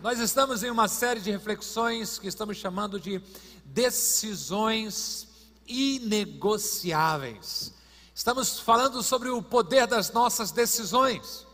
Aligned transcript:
Nós 0.00 0.20
estamos 0.20 0.62
em 0.62 0.70
uma 0.70 0.86
série 0.86 1.18
de 1.18 1.28
reflexões 1.28 2.20
que 2.20 2.28
estamos 2.28 2.56
chamando 2.56 3.00
de 3.00 3.20
decisões 3.64 5.26
inegociáveis. 5.66 7.74
Estamos 8.14 8.60
falando 8.60 9.02
sobre 9.02 9.28
o 9.28 9.42
poder 9.42 9.88
das 9.88 10.12
nossas 10.12 10.52
decisões, 10.52 11.44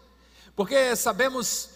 porque 0.54 0.95
sabemos 0.95 1.71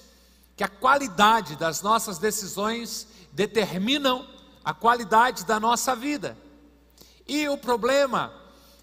que 0.58 0.62
a 0.62 0.68
qualidade 0.68 1.56
das 1.56 1.80
nossas 1.80 2.18
decisões 2.18 3.06
determinam 3.32 4.28
a 4.62 4.74
qualidade 4.74 5.46
da 5.46 5.58
nossa 5.58 5.96
vida. 5.96 6.36
E 7.26 7.48
o 7.48 7.56
problema 7.56 8.30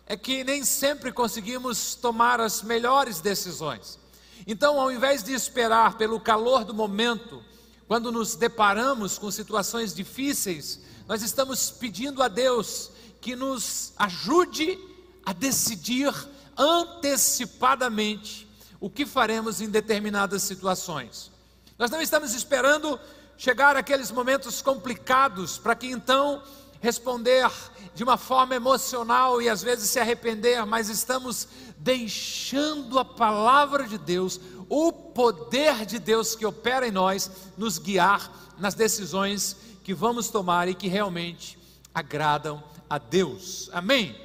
é 0.07 0.17
que 0.17 0.43
nem 0.43 0.65
sempre 0.65 1.11
conseguimos 1.11 1.93
tomar 1.93 2.41
as 2.41 2.63
melhores 2.63 3.21
decisões. 3.21 3.99
Então, 4.47 4.81
ao 4.81 4.91
invés 4.91 5.23
de 5.23 5.33
esperar 5.33 5.99
pelo 5.99 6.19
calor 6.19 6.65
do 6.65 6.73
momento, 6.73 7.45
quando 7.87 8.11
nos 8.11 8.35
deparamos 8.35 9.17
com 9.17 9.29
situações 9.29 9.93
difíceis, 9.93 10.79
nós 11.07 11.21
estamos 11.21 11.69
pedindo 11.69 12.23
a 12.23 12.27
Deus 12.27 12.91
que 13.21 13.35
nos 13.35 13.93
ajude 13.97 14.79
a 15.25 15.33
decidir 15.33 16.13
antecipadamente 16.57 18.47
o 18.79 18.89
que 18.89 19.05
faremos 19.05 19.61
em 19.61 19.69
determinadas 19.69 20.43
situações. 20.43 21.31
Nós 21.77 21.91
não 21.91 22.01
estamos 22.01 22.33
esperando 22.33 22.99
chegar 23.37 23.75
aqueles 23.75 24.11
momentos 24.11 24.61
complicados 24.61 25.57
para 25.57 25.75
que 25.75 25.87
então 25.87 26.41
responder 26.81 27.49
de 27.93 28.03
uma 28.03 28.17
forma 28.17 28.55
emocional 28.55 29.41
e 29.41 29.49
às 29.49 29.61
vezes 29.61 29.89
se 29.89 29.99
arrepender, 29.99 30.65
mas 30.65 30.89
estamos 30.89 31.47
deixando 31.77 32.99
a 32.99 33.05
palavra 33.05 33.87
de 33.87 33.97
Deus 33.97 34.39
o 34.69 34.91
poder 34.91 35.85
de 35.85 35.99
Deus 35.99 36.35
que 36.35 36.45
opera 36.45 36.87
em 36.87 36.91
nós 36.91 37.29
nos 37.57 37.77
guiar 37.77 38.31
nas 38.57 38.73
decisões 38.73 39.55
que 39.83 39.93
vamos 39.93 40.29
tomar 40.29 40.67
e 40.67 40.75
que 40.75 40.87
realmente 40.87 41.57
agradam 41.93 42.63
a 42.89 42.97
Deus. 42.97 43.69
Amém? 43.71 44.15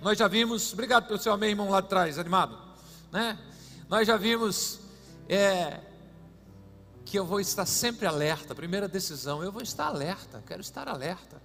Nós 0.00 0.18
já 0.18 0.28
vimos, 0.28 0.72
obrigado 0.72 1.06
pelo 1.06 1.18
seu 1.18 1.32
amém, 1.32 1.50
irmão 1.50 1.70
lá 1.70 1.78
atrás, 1.78 2.18
animado, 2.18 2.56
né? 3.10 3.38
Nós 3.88 4.06
já 4.06 4.16
vimos 4.16 4.80
é, 5.28 5.80
que 7.04 7.18
eu 7.18 7.24
vou 7.24 7.40
estar 7.40 7.66
sempre 7.66 8.06
alerta. 8.06 8.54
Primeira 8.54 8.86
decisão, 8.86 9.42
eu 9.42 9.50
vou 9.50 9.62
estar 9.62 9.86
alerta, 9.86 10.42
quero 10.46 10.60
estar 10.60 10.86
alerta. 10.88 11.42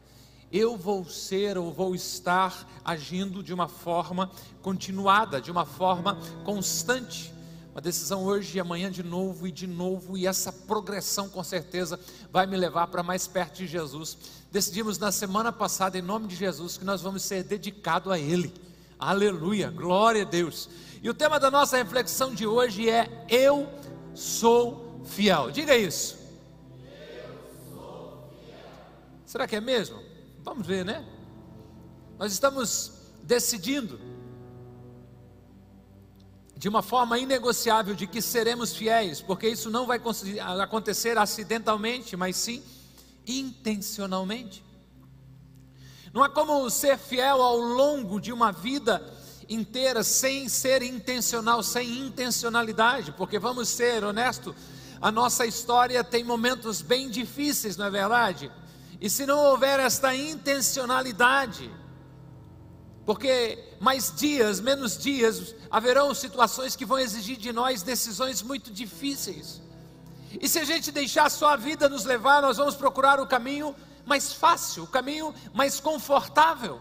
Eu 0.52 0.78
vou 0.78 1.06
ser 1.06 1.58
ou 1.58 1.72
vou 1.72 1.96
estar 1.96 2.70
agindo 2.86 3.42
de 3.42 3.54
uma 3.54 3.68
forma 3.68 4.30
continuada, 4.62 5.42
de 5.42 5.50
uma 5.50 5.66
forma 5.66 6.20
constante. 6.44 7.33
Uma 7.74 7.82
decisão 7.82 8.24
hoje 8.24 8.56
e 8.56 8.60
amanhã 8.62 8.92
de 8.92 9.02
novo 9.02 9.48
e 9.48 9.52
de 9.52 9.66
novo, 9.66 10.16
e 10.16 10.28
essa 10.28 10.52
progressão 10.52 11.28
com 11.28 11.44
certeza 11.44 12.00
vai 12.32 12.46
me 12.46 12.56
levar 12.56 12.86
para 12.86 13.02
mais 13.02 13.26
perto 13.26 13.58
de 13.58 13.68
Jesus. 13.68 14.16
Decidimos 14.52 15.00
na 15.00 15.12
semana 15.12 15.52
passada, 15.52 15.98
em 15.98 16.02
nome 16.02 16.28
de 16.28 16.36
Jesus, 16.36 16.78
que 16.78 16.86
nós 16.86 17.02
vamos 17.02 17.24
ser 17.24 17.44
dedicados 17.44 18.12
a 18.12 18.20
Ele. 18.20 18.54
Aleluia, 19.00 19.72
glória 19.72 20.22
a 20.22 20.26
Deus. 20.26 20.70
E 21.02 21.10
o 21.10 21.16
tema 21.16 21.40
da 21.40 21.50
nossa 21.50 21.76
reflexão 21.76 22.36
de 22.36 22.46
hoje 22.46 22.88
é: 22.88 23.26
Eu 23.28 23.68
sou 24.14 25.02
fiel. 25.04 25.50
Diga 25.50 25.76
isso. 25.76 26.16
Será 29.26 29.48
que 29.48 29.56
é 29.56 29.62
mesmo? 29.62 30.00
Vamos 30.44 30.68
ver, 30.68 30.86
né? 30.86 31.04
Nós 32.20 32.32
estamos 32.32 32.92
decidindo 33.24 34.00
de 36.64 36.70
uma 36.70 36.82
forma 36.82 37.20
inegociável 37.20 37.94
de 37.94 38.08
que 38.08 38.22
seremos 38.22 38.74
fiéis, 38.74 39.20
porque 39.20 39.50
isso 39.50 39.70
não 39.70 39.86
vai 39.86 40.00
acontecer 40.62 41.18
acidentalmente, 41.18 42.16
mas 42.16 42.38
sim 42.38 42.64
intencionalmente. 43.28 44.64
Não 46.14 46.24
há 46.24 46.30
como 46.30 46.70
ser 46.70 46.98
fiel 46.98 47.42
ao 47.42 47.58
longo 47.58 48.18
de 48.18 48.32
uma 48.32 48.54
vida 48.54 49.04
inteira 49.50 50.04
sem 50.06 50.48
ser 50.48 50.82
intencional, 50.82 51.62
sem 51.62 52.00
intencionalidade, 52.00 53.12
porque 53.12 53.38
vamos 53.38 53.68
ser 53.68 54.02
honestos, 54.02 54.56
a 55.02 55.12
nossa 55.12 55.46
história 55.46 56.02
tem 56.02 56.24
momentos 56.24 56.82
bem 56.82 57.10
difíceis, 57.10 57.76
não 57.76 57.88
é 57.88 57.92
verdade? 57.92 58.50
E 59.02 59.10
se 59.10 59.26
não 59.26 59.38
houver 59.38 59.82
esta 59.82 60.16
intencionalidade, 60.16 61.70
porque 63.06 63.60
mais 63.80 64.14
dias, 64.16 64.60
menos 64.60 64.98
dias, 64.98 65.54
haverão 65.70 66.14
situações 66.14 66.76
que 66.76 66.86
vão 66.86 67.00
exigir 67.00 67.38
de 67.38 67.52
nós 67.52 67.82
decisões 67.82 68.42
muito 68.42 68.72
difíceis. 68.72 69.62
E 70.40 70.48
se 70.48 70.58
a 70.58 70.64
gente 70.64 70.92
deixar 70.92 71.30
só 71.30 71.50
a 71.50 71.56
vida 71.56 71.90
nos 71.90 72.06
levar, 72.06 72.42
nós 72.42 72.58
vamos 72.58 72.76
procurar 72.76 73.20
o 73.20 73.28
caminho 73.28 73.76
mais 74.06 74.34
fácil, 74.34 74.84
o 74.84 74.88
caminho 74.88 75.34
mais 75.54 75.80
confortável. 75.80 76.80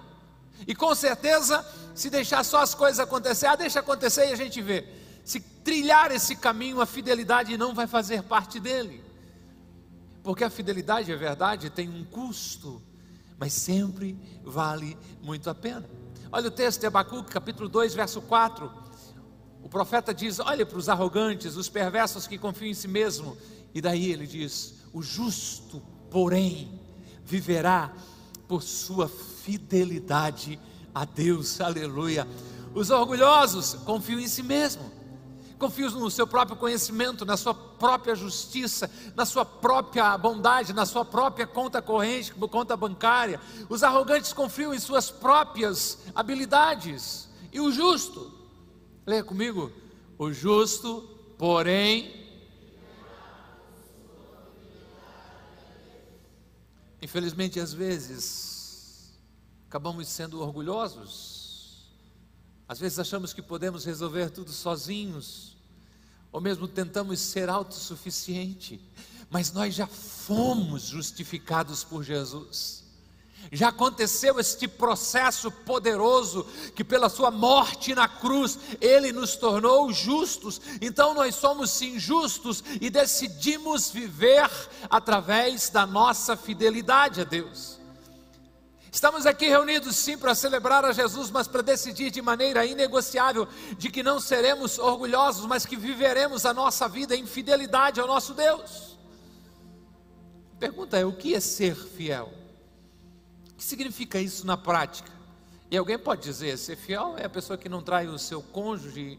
E 0.66 0.74
com 0.74 0.94
certeza, 0.94 1.66
se 1.94 2.08
deixar 2.08 2.44
só 2.44 2.62
as 2.62 2.74
coisas 2.74 3.00
acontecer, 3.00 3.46
ah, 3.46 3.56
deixa 3.56 3.80
acontecer 3.80 4.28
e 4.28 4.32
a 4.32 4.36
gente 4.36 4.62
vê. 4.62 4.86
Se 5.24 5.40
trilhar 5.40 6.12
esse 6.12 6.36
caminho, 6.36 6.80
a 6.80 6.86
fidelidade 6.86 7.56
não 7.58 7.74
vai 7.74 7.86
fazer 7.86 8.22
parte 8.22 8.60
dele. 8.60 9.04
Porque 10.22 10.44
a 10.44 10.50
fidelidade, 10.50 11.10
é 11.10 11.16
verdade, 11.16 11.68
tem 11.68 11.88
um 11.88 12.04
custo, 12.04 12.80
mas 13.38 13.52
sempre 13.52 14.16
vale 14.44 14.96
muito 15.20 15.50
a 15.50 15.54
pena. 15.54 15.88
Olha 16.32 16.48
o 16.48 16.50
texto 16.50 16.80
de 16.80 16.86
Abacuque, 16.86 17.30
capítulo 17.30 17.68
2, 17.68 17.92
verso 17.94 18.22
4. 18.22 18.72
O 19.62 19.68
profeta 19.68 20.14
diz: 20.14 20.40
Olha 20.40 20.64
para 20.64 20.78
os 20.78 20.88
arrogantes, 20.88 21.56
os 21.56 21.68
perversos 21.68 22.26
que 22.26 22.38
confiam 22.38 22.70
em 22.70 22.74
si 22.74 22.88
mesmo. 22.88 23.36
E 23.74 23.82
daí 23.82 24.10
ele 24.10 24.26
diz: 24.26 24.76
O 24.94 25.02
justo, 25.02 25.82
porém, 26.10 26.80
viverá 27.22 27.92
por 28.48 28.62
sua 28.62 29.08
fidelidade 29.08 30.58
a 30.94 31.04
Deus. 31.04 31.60
Aleluia. 31.60 32.26
Os 32.74 32.88
orgulhosos 32.88 33.74
confiam 33.84 34.18
em 34.18 34.26
si 34.26 34.42
mesmo 34.42 35.01
confiam 35.62 35.90
no 35.90 36.10
seu 36.10 36.26
próprio 36.26 36.56
conhecimento, 36.56 37.24
na 37.24 37.36
sua 37.36 37.54
própria 37.54 38.16
justiça, 38.16 38.90
na 39.14 39.24
sua 39.24 39.44
própria 39.44 40.18
bondade, 40.18 40.72
na 40.72 40.84
sua 40.84 41.04
própria 41.04 41.46
conta 41.46 41.80
corrente, 41.80 42.32
conta 42.32 42.76
bancária. 42.76 43.40
Os 43.68 43.84
arrogantes 43.84 44.32
confiam 44.32 44.74
em 44.74 44.80
suas 44.80 45.08
próprias 45.08 45.98
habilidades. 46.16 47.28
E 47.52 47.60
o 47.60 47.70
justo, 47.70 48.32
leia 49.06 49.22
comigo, 49.22 49.70
o 50.18 50.32
justo, 50.32 51.08
porém, 51.38 52.26
infelizmente 57.00 57.60
às 57.60 57.72
vezes 57.72 59.16
acabamos 59.68 60.08
sendo 60.08 60.40
orgulhosos. 60.40 61.31
Às 62.72 62.80
vezes 62.80 62.98
achamos 62.98 63.34
que 63.34 63.42
podemos 63.42 63.84
resolver 63.84 64.30
tudo 64.30 64.50
sozinhos 64.50 65.54
ou 66.32 66.40
mesmo 66.40 66.66
tentamos 66.66 67.20
ser 67.20 67.50
autossuficiente, 67.50 68.80
mas 69.28 69.52
nós 69.52 69.74
já 69.74 69.86
fomos 69.86 70.84
justificados 70.84 71.84
por 71.84 72.02
Jesus. 72.02 72.82
Já 73.52 73.68
aconteceu 73.68 74.40
este 74.40 74.66
processo 74.66 75.50
poderoso 75.50 76.46
que 76.74 76.82
pela 76.82 77.10
sua 77.10 77.30
morte 77.30 77.94
na 77.94 78.08
cruz 78.08 78.58
ele 78.80 79.12
nos 79.12 79.36
tornou 79.36 79.92
justos. 79.92 80.58
Então 80.80 81.12
nós 81.12 81.34
somos 81.34 81.68
sim 81.72 81.98
justos 81.98 82.64
e 82.80 82.88
decidimos 82.88 83.90
viver 83.90 84.50
através 84.88 85.68
da 85.68 85.84
nossa 85.84 86.38
fidelidade 86.38 87.20
a 87.20 87.24
Deus. 87.24 87.81
Estamos 88.92 89.24
aqui 89.24 89.48
reunidos 89.48 89.96
sim 89.96 90.18
para 90.18 90.34
celebrar 90.34 90.84
a 90.84 90.92
Jesus, 90.92 91.30
mas 91.30 91.48
para 91.48 91.62
decidir 91.62 92.10
de 92.10 92.20
maneira 92.20 92.66
inegociável 92.66 93.48
de 93.78 93.90
que 93.90 94.02
não 94.02 94.20
seremos 94.20 94.78
orgulhosos, 94.78 95.46
mas 95.46 95.64
que 95.64 95.76
viveremos 95.76 96.44
a 96.44 96.52
nossa 96.52 96.86
vida 96.86 97.16
em 97.16 97.24
fidelidade 97.24 97.98
ao 97.98 98.06
nosso 98.06 98.34
Deus. 98.34 98.98
A 100.54 100.58
pergunta 100.60 100.98
é: 100.98 101.06
o 101.06 101.12
que 101.14 101.34
é 101.34 101.40
ser 101.40 101.74
fiel? 101.74 102.30
O 103.52 103.54
que 103.54 103.64
significa 103.64 104.20
isso 104.20 104.46
na 104.46 104.58
prática? 104.58 105.10
E 105.70 105.76
alguém 105.78 105.98
pode 105.98 106.20
dizer: 106.20 106.58
ser 106.58 106.76
fiel 106.76 107.14
é 107.16 107.24
a 107.24 107.30
pessoa 107.30 107.56
que 107.56 107.70
não 107.70 107.82
trai 107.82 108.06
o 108.06 108.18
seu 108.18 108.42
cônjuge, 108.42 109.18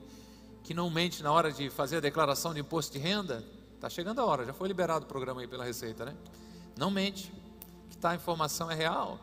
que 0.63 0.75
não 0.75 0.88
mente 0.88 1.24
na 1.24 1.31
hora 1.31 1.51
de 1.51 1.71
fazer 1.71 1.98
a 1.98 2.00
declaração 2.00 2.53
de 2.53 2.59
imposto 2.59 2.94
de 2.94 3.00
renda. 3.00 3.44
Está 3.74 3.89
chegando 3.89 4.21
a 4.21 4.25
hora, 4.25 4.45
já 4.45 4.53
foi 4.53 4.68
liberado 4.68 5.06
o 5.06 5.07
programa 5.07 5.42
aí 5.42 5.48
pela 5.48 5.65
Receita, 5.65 6.06
né? 6.06 6.15
Não 6.77 6.92
mente, 6.92 7.33
que 7.89 7.98
tá, 7.98 8.12
a 8.12 8.15
informação 8.15 8.69
é 8.69 8.75
real. 8.75 9.19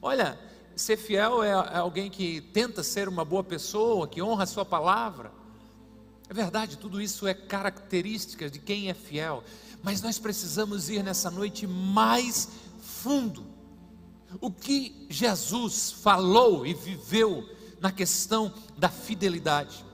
Olha, 0.00 0.38
ser 0.76 0.96
fiel 0.96 1.42
é, 1.42 1.50
é 1.50 1.76
alguém 1.78 2.10
que 2.10 2.40
tenta 2.40 2.82
ser 2.82 3.08
uma 3.08 3.24
boa 3.24 3.44
pessoa, 3.44 4.08
que 4.08 4.22
honra 4.22 4.44
a 4.44 4.46
sua 4.46 4.64
palavra. 4.64 5.32
É 6.28 6.34
verdade, 6.34 6.78
tudo 6.78 7.00
isso 7.00 7.26
é 7.26 7.34
característica 7.34 8.48
de 8.50 8.58
quem 8.58 8.88
é 8.88 8.94
fiel, 8.94 9.44
mas 9.82 10.00
nós 10.00 10.18
precisamos 10.18 10.88
ir 10.88 11.02
nessa 11.02 11.30
noite 11.30 11.66
mais 11.66 12.48
fundo. 12.80 13.46
O 14.40 14.50
que 14.50 15.06
Jesus 15.08 15.92
falou 15.92 16.66
e 16.66 16.74
viveu 16.74 17.48
na 17.80 17.92
questão 17.92 18.52
da 18.76 18.88
fidelidade. 18.88 19.84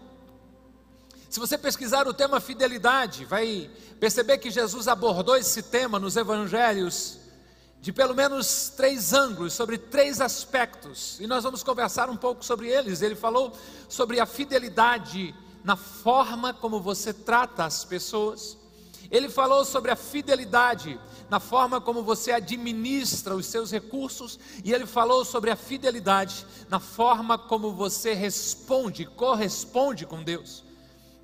Se 1.29 1.39
você 1.39 1.59
pesquisar 1.59 2.09
o 2.09 2.15
tema 2.15 2.41
fidelidade, 2.41 3.25
vai 3.25 3.71
perceber 4.01 4.39
que 4.39 4.51
Jesus 4.51 4.89
abordou 4.89 5.37
esse 5.37 5.63
tema 5.63 5.99
nos 5.99 6.17
evangelhos 6.17 7.20
de 7.81 7.93
pelo 7.93 8.15
menos 8.15 8.73
três 8.77 9.13
ângulos, 9.13 9.55
sobre 9.55 9.79
três 9.79 10.21
aspectos, 10.21 11.19
e 11.19 11.27
nós 11.27 11.45
vamos 11.45 11.63
conversar 11.63 12.11
um 12.11 12.17
pouco 12.17 12.45
sobre 12.45 12.69
eles. 12.69 13.01
Ele 13.01 13.15
falou 13.15 13.53
sobre 13.89 14.21
a 14.21 14.27
fidelidade 14.27 15.35
na 15.65 15.77
forma 15.77 16.53
como 16.53 16.81
você 16.81 17.13
trata 17.13 17.65
as 17.65 17.85
pessoas, 17.85 18.59
ele 19.11 19.29
falou 19.29 19.65
sobre 19.65 19.91
a 19.91 19.97
fidelidade 19.97 21.01
na 21.29 21.41
forma 21.41 21.81
como 21.81 22.03
você 22.03 22.33
administra 22.33 23.35
os 23.35 23.47
seus 23.47 23.71
recursos, 23.71 24.39
e 24.65 24.73
ele 24.73 24.87
falou 24.87 25.25
sobre 25.25 25.51
a 25.51 25.57
fidelidade 25.57 26.47
na 26.69 26.79
forma 26.79 27.37
como 27.37 27.73
você 27.73 28.15
responde, 28.15 29.07
corresponde 29.07 30.07
com 30.07 30.23
Deus. 30.23 30.65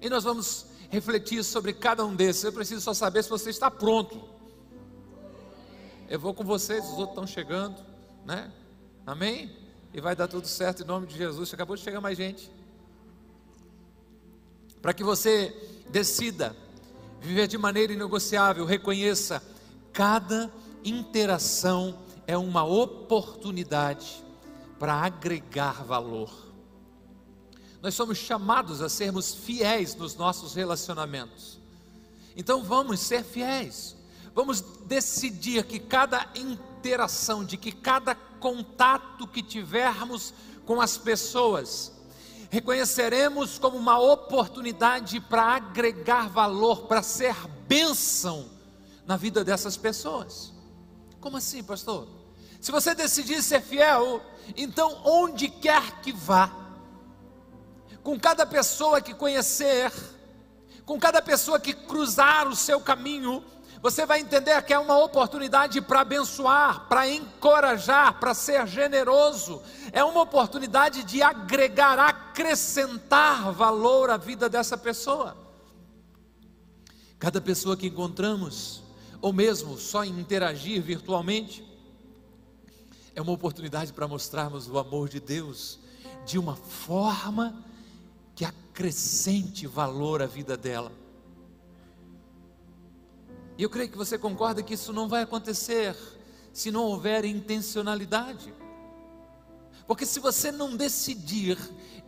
E 0.00 0.08
nós 0.08 0.24
vamos 0.24 0.66
refletir 0.90 1.42
sobre 1.44 1.72
cada 1.72 2.04
um 2.04 2.14
desses. 2.14 2.44
Eu 2.44 2.52
preciso 2.52 2.80
só 2.80 2.94
saber 2.94 3.22
se 3.22 3.30
você 3.30 3.50
está 3.50 3.70
pronto. 3.70 4.35
Eu 6.08 6.20
vou 6.20 6.32
com 6.32 6.44
vocês, 6.44 6.84
os 6.84 6.90
outros 6.90 7.10
estão 7.10 7.26
chegando, 7.26 7.76
né? 8.24 8.52
Amém? 9.04 9.50
E 9.92 10.00
vai 10.00 10.14
dar 10.14 10.28
tudo 10.28 10.46
certo 10.46 10.82
em 10.82 10.86
nome 10.86 11.06
de 11.06 11.16
Jesus. 11.16 11.52
Acabou 11.52 11.74
de 11.74 11.82
chegar 11.82 12.00
mais 12.00 12.16
gente. 12.16 12.50
Para 14.80 14.94
que 14.94 15.02
você 15.02 15.52
decida 15.90 16.54
viver 17.20 17.48
de 17.48 17.58
maneira 17.58 17.92
inegociável, 17.92 18.64
reconheça 18.64 19.42
cada 19.92 20.52
interação 20.84 21.98
é 22.24 22.36
uma 22.36 22.62
oportunidade 22.62 24.24
para 24.78 24.94
agregar 24.94 25.82
valor. 25.82 26.30
Nós 27.82 27.94
somos 27.94 28.18
chamados 28.18 28.80
a 28.80 28.88
sermos 28.88 29.34
fiéis 29.34 29.96
nos 29.96 30.14
nossos 30.14 30.54
relacionamentos. 30.54 31.58
Então 32.36 32.62
vamos 32.62 33.00
ser 33.00 33.24
fiéis. 33.24 33.95
Vamos 34.36 34.60
decidir 34.60 35.64
que 35.64 35.80
cada 35.80 36.28
interação, 36.34 37.42
de 37.42 37.56
que 37.56 37.72
cada 37.72 38.14
contato 38.14 39.26
que 39.26 39.42
tivermos 39.42 40.34
com 40.66 40.78
as 40.78 40.98
pessoas, 40.98 41.90
reconheceremos 42.50 43.58
como 43.58 43.78
uma 43.78 43.98
oportunidade 43.98 45.20
para 45.20 45.54
agregar 45.54 46.28
valor, 46.28 46.82
para 46.82 47.02
ser 47.02 47.34
bênção 47.66 48.50
na 49.06 49.16
vida 49.16 49.42
dessas 49.42 49.74
pessoas. 49.78 50.52
Como 51.18 51.38
assim, 51.38 51.64
pastor? 51.64 52.06
Se 52.60 52.70
você 52.70 52.94
decidir 52.94 53.42
ser 53.42 53.62
fiel, 53.62 54.20
então 54.54 55.00
onde 55.02 55.48
quer 55.48 56.02
que 56.02 56.12
vá, 56.12 56.54
com 58.02 58.20
cada 58.20 58.44
pessoa 58.44 59.00
que 59.00 59.14
conhecer, 59.14 59.90
com 60.84 61.00
cada 61.00 61.22
pessoa 61.22 61.58
que 61.58 61.72
cruzar 61.72 62.46
o 62.46 62.54
seu 62.54 62.78
caminho, 62.82 63.42
você 63.82 64.06
vai 64.06 64.20
entender 64.20 64.60
que 64.62 64.72
é 64.72 64.78
uma 64.78 64.98
oportunidade 64.98 65.80
para 65.80 66.00
abençoar, 66.00 66.88
para 66.88 67.08
encorajar, 67.08 68.18
para 68.18 68.34
ser 68.34 68.66
generoso, 68.66 69.62
é 69.92 70.02
uma 70.02 70.22
oportunidade 70.22 71.04
de 71.04 71.22
agregar, 71.22 71.98
acrescentar 71.98 73.52
valor 73.52 74.10
à 74.10 74.16
vida 74.16 74.48
dessa 74.48 74.76
pessoa. 74.76 75.36
Cada 77.18 77.40
pessoa 77.40 77.76
que 77.76 77.86
encontramos, 77.86 78.82
ou 79.20 79.32
mesmo 79.32 79.78
só 79.78 80.04
interagir 80.04 80.82
virtualmente, 80.82 81.64
é 83.14 83.22
uma 83.22 83.32
oportunidade 83.32 83.92
para 83.92 84.06
mostrarmos 84.06 84.68
o 84.68 84.78
amor 84.78 85.08
de 85.08 85.20
Deus 85.20 85.78
de 86.26 86.38
uma 86.38 86.56
forma 86.56 87.64
que 88.34 88.44
acrescente 88.44 89.66
valor 89.66 90.20
à 90.20 90.26
vida 90.26 90.56
dela. 90.56 90.92
E 93.58 93.62
eu 93.62 93.70
creio 93.70 93.88
que 93.88 93.96
você 93.96 94.18
concorda 94.18 94.62
que 94.62 94.74
isso 94.74 94.92
não 94.92 95.08
vai 95.08 95.22
acontecer 95.22 95.96
se 96.52 96.70
não 96.70 96.84
houver 96.84 97.24
intencionalidade. 97.24 98.52
Porque 99.86 100.04
se 100.04 100.18
você 100.18 100.50
não 100.50 100.76
decidir 100.76 101.58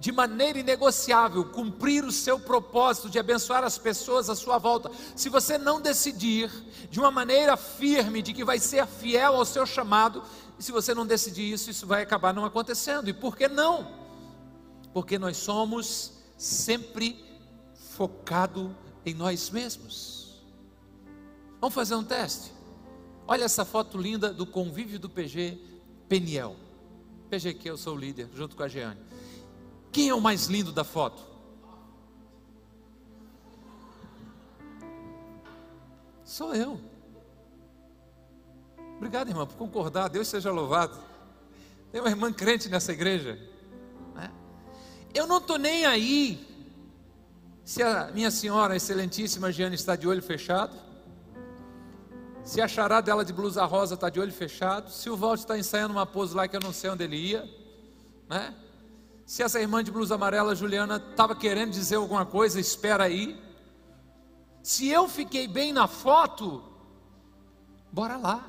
de 0.00 0.12
maneira 0.12 0.58
inegociável 0.58 1.44
cumprir 1.44 2.04
o 2.04 2.12
seu 2.12 2.38
propósito 2.38 3.08
de 3.08 3.18
abençoar 3.18 3.62
as 3.64 3.78
pessoas 3.78 4.28
à 4.28 4.34
sua 4.34 4.58
volta, 4.58 4.90
se 5.14 5.28
você 5.28 5.56
não 5.56 5.80
decidir 5.80 6.50
de 6.90 6.98
uma 6.98 7.10
maneira 7.10 7.56
firme 7.56 8.20
de 8.20 8.32
que 8.32 8.44
vai 8.44 8.58
ser 8.58 8.86
fiel 8.86 9.36
ao 9.36 9.44
seu 9.44 9.64
chamado, 9.64 10.22
e 10.58 10.62
se 10.62 10.72
você 10.72 10.92
não 10.92 11.06
decidir 11.06 11.52
isso, 11.52 11.70
isso 11.70 11.86
vai 11.86 12.02
acabar 12.02 12.34
não 12.34 12.44
acontecendo. 12.44 13.08
E 13.08 13.12
por 13.12 13.36
que 13.36 13.48
não? 13.48 13.88
Porque 14.92 15.18
nós 15.18 15.36
somos 15.36 16.14
sempre 16.36 17.24
focado 17.96 18.74
em 19.06 19.14
nós 19.14 19.50
mesmos. 19.50 20.27
Vamos 21.60 21.74
fazer 21.74 21.94
um 21.94 22.04
teste? 22.04 22.52
Olha 23.26 23.44
essa 23.44 23.64
foto 23.64 23.98
linda 23.98 24.32
do 24.32 24.46
convívio 24.46 24.98
do 24.98 25.10
PG 25.10 25.58
Peniel. 26.08 26.56
PG 27.28 27.54
que 27.54 27.68
eu 27.68 27.76
sou 27.76 27.94
o 27.94 27.98
líder, 27.98 28.28
junto 28.34 28.56
com 28.56 28.62
a 28.62 28.68
Jeane. 28.68 29.00
Quem 29.92 30.08
é 30.08 30.14
o 30.14 30.20
mais 30.20 30.46
lindo 30.46 30.72
da 30.72 30.84
foto? 30.84 31.22
Sou 36.24 36.54
eu. 36.54 36.80
Obrigado, 38.96 39.28
irmã, 39.28 39.46
por 39.46 39.56
concordar. 39.56 40.08
Deus 40.08 40.28
seja 40.28 40.50
louvado. 40.50 40.98
Tem 41.90 42.00
uma 42.00 42.10
irmã 42.10 42.32
crente 42.32 42.68
nessa 42.68 42.92
igreja. 42.92 43.38
Né? 44.14 44.30
Eu 45.12 45.26
não 45.26 45.38
estou 45.38 45.58
nem 45.58 45.84
aí 45.84 46.46
se 47.64 47.82
a 47.82 48.10
minha 48.12 48.30
senhora, 48.30 48.74
a 48.74 48.76
excelentíssima 48.76 49.52
Jeane, 49.52 49.74
está 49.74 49.94
de 49.96 50.08
olho 50.08 50.22
fechado 50.22 50.87
se 52.48 52.62
a 52.62 53.00
dela 53.02 53.26
de 53.26 53.32
blusa 53.34 53.62
rosa 53.66 53.92
está 53.92 54.08
de 54.08 54.18
olho 54.18 54.32
fechado, 54.32 54.90
se 54.90 55.10
o 55.10 55.16
Walt 55.18 55.40
está 55.40 55.58
ensaiando 55.58 55.92
uma 55.92 56.06
pose 56.06 56.34
lá 56.34 56.48
que 56.48 56.56
eu 56.56 56.60
não 56.60 56.72
sei 56.72 56.88
onde 56.88 57.04
ele 57.04 57.16
ia, 57.16 57.46
né? 58.26 58.54
Se 59.26 59.42
essa 59.42 59.60
irmã 59.60 59.84
de 59.84 59.90
blusa 59.90 60.14
amarela, 60.14 60.54
Juliana, 60.54 60.96
estava 60.96 61.36
querendo 61.36 61.72
dizer 61.72 61.96
alguma 61.96 62.24
coisa, 62.24 62.58
espera 62.58 63.04
aí. 63.04 63.38
Se 64.62 64.88
eu 64.88 65.06
fiquei 65.06 65.46
bem 65.46 65.74
na 65.74 65.86
foto, 65.86 66.64
bora 67.92 68.16
lá. 68.16 68.48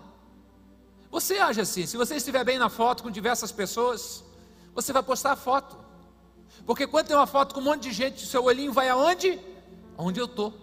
Você 1.11 1.37
age 1.37 1.59
assim, 1.59 1.85
se 1.85 1.97
você 1.97 2.15
estiver 2.15 2.45
bem 2.45 2.57
na 2.57 2.69
foto 2.69 3.03
com 3.03 3.11
diversas 3.11 3.51
pessoas, 3.51 4.23
você 4.73 4.93
vai 4.93 5.03
postar 5.03 5.33
a 5.33 5.35
foto. 5.35 5.77
Porque 6.65 6.87
quando 6.87 7.07
tem 7.07 7.17
uma 7.17 7.27
foto 7.27 7.53
com 7.53 7.59
um 7.59 7.65
monte 7.65 7.83
de 7.83 7.91
gente, 7.91 8.25
seu 8.25 8.45
olhinho 8.45 8.71
vai 8.71 8.87
aonde? 8.87 9.37
Onde 9.97 10.21
eu 10.21 10.25
estou. 10.25 10.53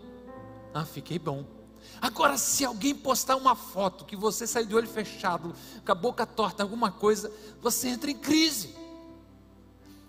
Ah, 0.72 0.86
fiquei 0.86 1.18
bom. 1.18 1.55
Agora, 2.00 2.36
se 2.36 2.64
alguém 2.64 2.94
postar 2.94 3.36
uma 3.36 3.54
foto 3.54 4.04
que 4.04 4.16
você 4.16 4.46
saiu 4.46 4.66
de 4.66 4.74
olho 4.74 4.88
fechado, 4.88 5.54
com 5.84 5.92
a 5.92 5.94
boca 5.94 6.26
torta, 6.26 6.62
alguma 6.62 6.90
coisa, 6.90 7.32
você 7.60 7.88
entra 7.88 8.10
em 8.10 8.16
crise. 8.16 8.74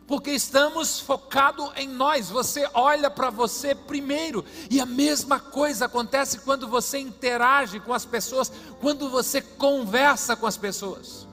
Porque 0.05 0.31
estamos 0.31 1.01
focados 1.01 1.69
em 1.75 1.87
nós, 1.87 2.29
você 2.29 2.69
olha 2.73 3.09
para 3.09 3.29
você 3.29 3.75
primeiro, 3.75 4.43
e 4.69 4.79
a 4.79 4.85
mesma 4.85 5.37
coisa 5.37 5.85
acontece 5.85 6.39
quando 6.39 6.67
você 6.67 6.97
interage 6.97 7.79
com 7.81 7.93
as 7.93 8.05
pessoas, 8.05 8.51
quando 8.79 9.09
você 9.09 9.41
conversa 9.41 10.35
com 10.35 10.47
as 10.47 10.55
pessoas. 10.55 11.27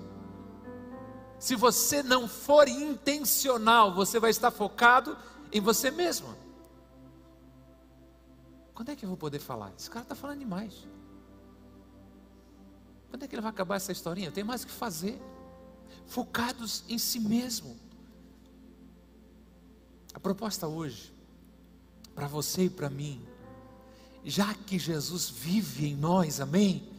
Se 1.38 1.54
você 1.54 2.02
não 2.02 2.26
for 2.26 2.66
intencional, 2.68 3.94
você 3.94 4.18
vai 4.18 4.30
estar 4.30 4.50
focado 4.50 5.16
em 5.52 5.60
você 5.60 5.90
mesmo. 5.90 6.43
Quando 8.74 8.90
é 8.90 8.96
que 8.96 9.04
eu 9.04 9.08
vou 9.08 9.16
poder 9.16 9.38
falar? 9.38 9.72
Esse 9.78 9.88
cara 9.88 10.02
está 10.02 10.14
falando 10.14 10.40
demais. 10.40 10.86
Quando 13.08 13.22
é 13.22 13.28
que 13.28 13.34
ele 13.34 13.42
vai 13.42 13.50
acabar 13.50 13.76
essa 13.76 13.92
historinha? 13.92 14.32
Tem 14.32 14.42
mais 14.42 14.64
o 14.64 14.66
que 14.66 14.72
fazer. 14.72 15.22
Focados 16.06 16.82
em 16.88 16.98
si 16.98 17.20
mesmo. 17.20 17.76
A 20.12 20.18
proposta 20.18 20.66
hoje, 20.66 21.12
para 22.14 22.26
você 22.26 22.64
e 22.64 22.70
para 22.70 22.90
mim, 22.90 23.24
já 24.24 24.52
que 24.54 24.78
Jesus 24.78 25.28
vive 25.28 25.86
em 25.86 25.96
nós, 25.96 26.40
amém? 26.40 26.93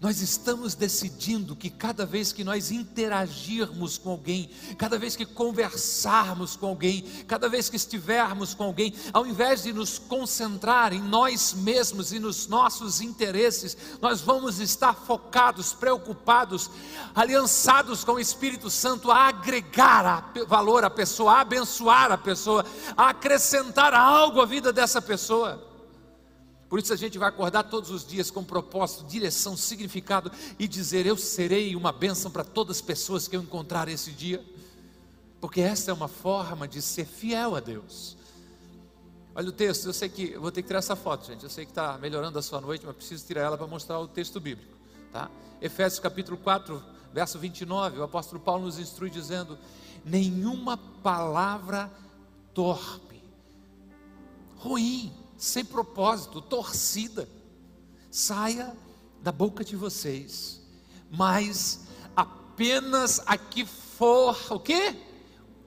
Nós 0.00 0.20
estamos 0.20 0.74
decidindo 0.74 1.56
que 1.56 1.68
cada 1.68 2.06
vez 2.06 2.32
que 2.32 2.44
nós 2.44 2.70
interagirmos 2.70 3.98
com 3.98 4.10
alguém, 4.10 4.48
cada 4.76 4.96
vez 4.96 5.16
que 5.16 5.26
conversarmos 5.26 6.54
com 6.54 6.66
alguém, 6.66 7.02
cada 7.26 7.48
vez 7.48 7.68
que 7.68 7.76
estivermos 7.76 8.54
com 8.54 8.64
alguém, 8.64 8.94
ao 9.12 9.26
invés 9.26 9.64
de 9.64 9.72
nos 9.72 9.98
concentrar 9.98 10.92
em 10.92 11.02
nós 11.02 11.52
mesmos 11.52 12.12
e 12.12 12.20
nos 12.20 12.46
nossos 12.46 13.00
interesses, 13.00 13.76
nós 14.00 14.20
vamos 14.20 14.60
estar 14.60 14.94
focados, 14.94 15.72
preocupados, 15.72 16.70
aliançados 17.14 18.04
com 18.04 18.12
o 18.12 18.20
Espírito 18.20 18.70
Santo 18.70 19.10
a 19.10 19.28
agregar 19.28 20.32
valor 20.46 20.84
à 20.84 20.90
pessoa, 20.90 21.32
a 21.32 21.40
abençoar 21.40 22.12
a 22.12 22.18
pessoa, 22.18 22.64
a 22.96 23.08
acrescentar 23.08 23.92
algo 23.92 24.40
à 24.40 24.46
vida 24.46 24.72
dessa 24.72 25.02
pessoa. 25.02 25.68
Por 26.68 26.78
isso 26.78 26.92
a 26.92 26.96
gente 26.96 27.16
vai 27.16 27.28
acordar 27.28 27.64
todos 27.64 27.90
os 27.90 28.06
dias 28.06 28.30
com 28.30 28.44
propósito, 28.44 29.04
direção, 29.06 29.56
significado 29.56 30.30
e 30.58 30.68
dizer: 30.68 31.06
Eu 31.06 31.16
serei 31.16 31.74
uma 31.74 31.92
bênção 31.92 32.30
para 32.30 32.44
todas 32.44 32.76
as 32.76 32.82
pessoas 32.82 33.26
que 33.26 33.36
eu 33.36 33.42
encontrar 33.42 33.88
esse 33.88 34.10
dia, 34.12 34.44
porque 35.40 35.60
esta 35.60 35.90
é 35.90 35.94
uma 35.94 36.08
forma 36.08 36.68
de 36.68 36.82
ser 36.82 37.06
fiel 37.06 37.56
a 37.56 37.60
Deus. 37.60 38.16
Olha 39.34 39.48
o 39.48 39.52
texto, 39.52 39.86
eu 39.86 39.92
sei 39.92 40.08
que 40.08 40.32
eu 40.32 40.40
vou 40.40 40.50
ter 40.50 40.62
que 40.62 40.66
tirar 40.66 40.80
essa 40.80 40.96
foto, 40.96 41.26
gente. 41.26 41.44
Eu 41.44 41.50
sei 41.50 41.64
que 41.64 41.70
está 41.70 41.96
melhorando 41.96 42.38
a 42.38 42.42
sua 42.42 42.60
noite, 42.60 42.84
mas 42.84 42.96
preciso 42.96 43.24
tirar 43.24 43.42
ela 43.42 43.56
para 43.56 43.66
mostrar 43.66 43.98
o 44.00 44.08
texto 44.08 44.40
bíblico. 44.40 44.76
Tá? 45.12 45.30
Efésios 45.62 46.00
capítulo 46.00 46.36
4, 46.36 46.82
verso 47.14 47.38
29, 47.38 48.00
o 48.00 48.02
apóstolo 48.02 48.40
Paulo 48.40 48.64
nos 48.64 48.78
instrui 48.78 49.08
dizendo: 49.08 49.56
nenhuma 50.04 50.76
palavra 50.76 51.90
torpe, 52.52 53.22
ruim, 54.56 55.12
sem 55.38 55.64
propósito, 55.64 56.42
torcida, 56.42 57.28
saia 58.10 58.76
da 59.22 59.30
boca 59.30 59.64
de 59.64 59.76
vocês, 59.76 60.60
mas 61.08 61.86
apenas 62.16 63.20
a 63.24 63.38
que 63.38 63.64
for 63.64 64.36
o 64.50 64.58
quê? 64.58 64.96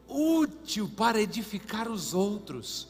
Útil 0.07 0.89
para 0.89 1.21
edificar 1.21 1.89
os 1.89 2.13
outros, 2.13 2.89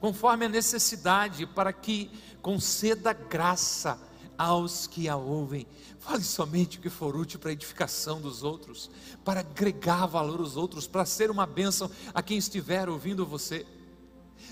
conforme 0.00 0.46
a 0.46 0.48
necessidade, 0.48 1.46
para 1.46 1.70
que 1.70 2.10
conceda 2.40 3.12
graça 3.12 3.98
aos 4.38 4.86
que 4.86 5.08
a 5.10 5.16
ouvem. 5.16 5.66
Fale 5.98 6.24
somente 6.24 6.78
o 6.78 6.80
que 6.80 6.88
for 6.88 7.14
útil 7.14 7.38
para 7.38 7.50
a 7.50 7.52
edificação 7.52 8.22
dos 8.22 8.42
outros, 8.42 8.90
para 9.22 9.40
agregar 9.40 10.06
valor 10.06 10.40
aos 10.40 10.56
outros, 10.56 10.86
para 10.86 11.04
ser 11.04 11.30
uma 11.30 11.46
bênção 11.46 11.90
a 12.14 12.22
quem 12.22 12.38
estiver 12.38 12.88
ouvindo 12.88 13.26
você. 13.26 13.66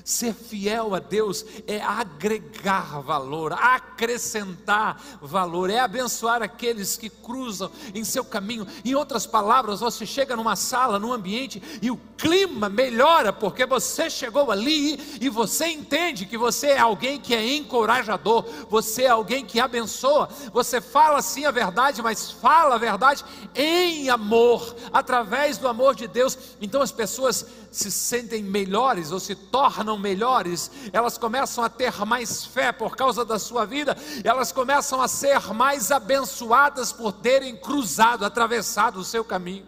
Ser 0.04 0.35
fiel 0.35 0.94
a 0.94 0.99
Deus 0.99 1.44
é 1.66 1.80
agregar 1.80 3.00
valor, 3.00 3.52
acrescentar 3.52 5.00
valor, 5.20 5.70
é 5.70 5.78
abençoar 5.78 6.42
aqueles 6.42 6.97
que 6.97 7.11
cruzam 7.11 7.70
em 7.94 8.04
seu 8.04 8.25
caminho. 8.25 8.66
Em 8.85 8.94
outras 8.94 9.26
palavras, 9.26 9.80
você 9.80 10.06
chega 10.06 10.37
numa 10.37 10.56
sala, 10.56 10.99
num 10.99 11.12
ambiente 11.12 11.62
e 11.82 11.90
o 11.90 12.00
clima 12.16 12.68
melhora 12.68 13.32
porque 13.32 13.64
você 13.64 14.11
chegou 14.11 14.50
ali 14.50 15.18
e 15.20 15.28
você 15.28 15.66
entende 15.66 16.26
que 16.26 16.37
você 16.37 16.68
é 16.68 16.78
alguém 16.78 17.18
que 17.18 17.35
é 17.35 17.54
encorajador, 17.56 18.44
você 18.68 19.04
é 19.04 19.09
alguém 19.09 19.44
que 19.44 19.59
abençoa. 19.59 20.28
Você 20.52 20.80
fala 20.80 21.23
sim 21.23 21.44
a 21.44 21.50
verdade, 21.50 22.02
mas 22.02 22.30
fala 22.30 22.75
a 22.75 22.78
verdade 22.78 23.25
em 23.54 24.11
amor, 24.11 24.75
através 24.92 25.59
do 25.59 25.68
amor 25.68 25.94
de 25.94 26.06
Deus. 26.06 26.37
Então 26.61 26.82
as 26.82 26.92
pessoas 26.92 27.47
se 27.70 27.90
sentem 27.90 28.42
melhores 28.42 29.12
ou 29.12 29.20
se 29.20 29.35
tornam 29.35 29.80
melhores, 29.99 30.71
elas 30.93 31.17
começam 31.19 31.63
a 31.65 31.69
ter 31.69 32.05
mais 32.05 32.45
fé 32.45 32.73
por 32.73 32.97
causa 32.97 33.25
da 33.25 33.39
sua 33.39 33.65
vida, 33.65 33.97
elas 34.25 34.53
começam 34.53 35.01
a 35.01 35.09
ser 35.09 35.53
mais 35.53 35.91
abençoadas 35.91 36.93
por 36.93 37.13
terem 37.13 37.57
cruzado, 37.57 38.25
atravessado 38.25 38.99
o 38.99 39.05
seu 39.05 39.25
caminho. 39.25 39.67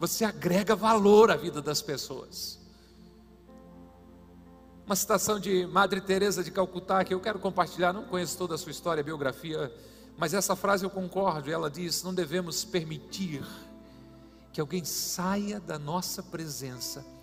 Você 0.00 0.24
agrega 0.24 0.74
valor 0.74 1.30
à 1.30 1.36
vida 1.36 1.62
das 1.62 1.80
pessoas. 1.80 2.58
Uma 4.84 4.96
citação 4.96 5.40
de 5.40 5.66
Madre 5.66 6.00
Teresa 6.00 6.44
de 6.44 6.50
Calcutá 6.50 7.02
que 7.04 7.14
eu 7.14 7.20
quero 7.20 7.38
compartilhar, 7.38 7.92
não 7.92 8.04
conheço 8.04 8.36
toda 8.36 8.54
a 8.54 8.58
sua 8.58 8.70
história, 8.70 9.02
biografia, 9.02 9.72
mas 10.18 10.34
essa 10.34 10.54
frase 10.54 10.84
eu 10.84 10.90
concordo, 10.90 11.50
ela 11.50 11.70
diz: 11.70 12.02
"Não 12.02 12.12
devemos 12.12 12.64
permitir 12.64 13.42
que 14.52 14.60
alguém 14.60 14.84
saia 14.84 15.58
da 15.58 15.78
nossa 15.78 16.22
presença 16.22 17.13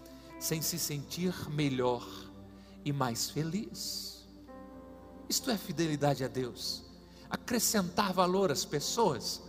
sem 0.41 0.60
se 0.60 0.79
sentir 0.79 1.33
melhor 1.51 2.03
e 2.83 2.91
mais 2.91 3.29
feliz. 3.29 4.25
Isto 5.29 5.51
é 5.51 5.57
fidelidade 5.57 6.24
a 6.24 6.27
Deus. 6.27 6.83
Acrescentar 7.29 8.12
valor 8.12 8.51
às 8.51 8.65
pessoas, 8.65 9.39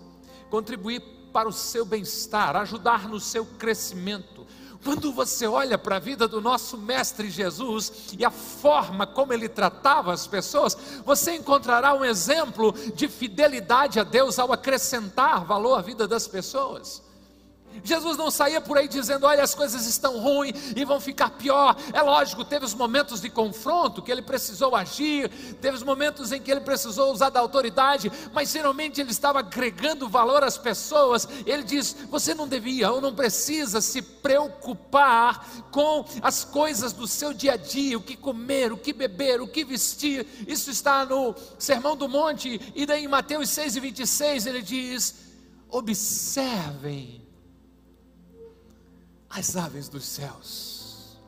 contribuir 0.51 1.01
para 1.33 1.49
o 1.49 1.53
seu 1.53 1.87
bem-estar, 1.87 2.55
ajudar 2.57 3.09
no 3.09 3.19
seu 3.19 3.47
crescimento. 3.47 4.47
Quando 4.85 5.15
você 5.15 5.47
olha 5.47 5.79
para 5.79 5.97
a 5.97 5.99
vida 5.99 6.29
do 6.29 6.43
nosso 6.43 6.77
Mestre 6.77 7.31
Jesus 7.31 8.15
e 8.19 8.23
a 8.23 8.31
forma 8.31 9.07
como 9.07 9.33
ele 9.33 9.49
tratava 9.49 10.13
as 10.13 10.27
pessoas, 10.27 10.77
você 11.07 11.37
encontrará 11.37 11.95
um 11.95 12.05
exemplo 12.05 12.75
de 12.95 13.09
fidelidade 13.09 13.99
a 13.99 14.05
Deus 14.05 14.39
ao 14.39 14.53
acrescentar 14.53 15.43
valor 15.43 15.79
à 15.79 15.81
vida 15.81 16.07
das 16.07 16.29
pessoas. 16.29 17.03
Jesus 17.85 18.17
não 18.17 18.31
saía 18.31 18.61
por 18.61 18.79
aí 18.79 18.89
dizendo: 18.89 19.27
olha, 19.27 19.43
as 19.43 19.55
coisas 19.55 19.87
estão 19.87 20.19
ruins 20.19 20.73
e 20.77 20.85
vão 20.85 21.01
ficar 21.01 21.31
pior. 21.31 21.77
É 21.93 22.03
lógico, 22.03 22.45
teve 22.45 22.65
os 22.65 22.75
momentos 22.75 23.21
de 23.21 23.31
confronto 23.31 24.03
que 24.03 24.11
ele 24.11 24.23
precisou 24.23 24.77
agir, 24.77 25.29
teve 25.61 25.77
os 25.77 25.83
momentos 25.83 26.33
em 26.33 26.41
que 26.41 26.51
ele 26.51 26.61
precisou 26.61 27.13
usar 27.13 27.31
da 27.31 27.41
autoridade, 27.41 28.11
mas 28.33 28.51
geralmente 28.51 29.01
ele 29.01 29.11
estava 29.11 29.41
agregando 29.41 30.09
valor 30.09 30.45
às 30.45 30.59
pessoas. 30.59 31.29
Ele 31.47 31.63
diz: 31.63 31.97
você 32.11 32.35
não 32.35 32.47
devia 32.47 32.91
ou 32.91 33.01
não 33.01 33.15
precisa 33.15 33.81
se 33.81 34.03
preocupar 34.03 35.47
com 35.71 36.05
as 36.21 36.45
coisas 36.45 36.93
do 36.93 37.07
seu 37.07 37.33
dia 37.33 37.55
a 37.55 37.57
dia, 37.57 37.99
o 37.99 38.03
que 38.03 38.17
comer, 38.17 38.73
o 38.73 38.77
que 38.77 38.93
beber, 38.93 39.41
o 39.41 39.49
que 39.49 39.65
vestir. 39.65 40.27
Isso 40.47 40.71
está 40.71 41.05
no 41.05 41.35
Sermão 41.59 41.97
do 41.97 42.09
Monte, 42.09 42.61
e 42.75 42.87
daí 42.87 43.05
em 43.05 43.09
Mateus 43.09 43.49
6 43.51 43.77
e 43.77 43.81
26 43.81 44.47
ele 44.47 44.63
diz: 44.63 45.15
observem 45.71 47.22
as 49.33 49.57
aves 49.57 49.89
dos 49.89 50.05
céus. 50.05 51.19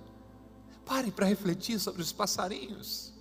Pare 0.84 1.10
para 1.10 1.26
refletir 1.26 1.80
sobre 1.80 2.02
os 2.02 2.12
passarinhos. 2.12 3.12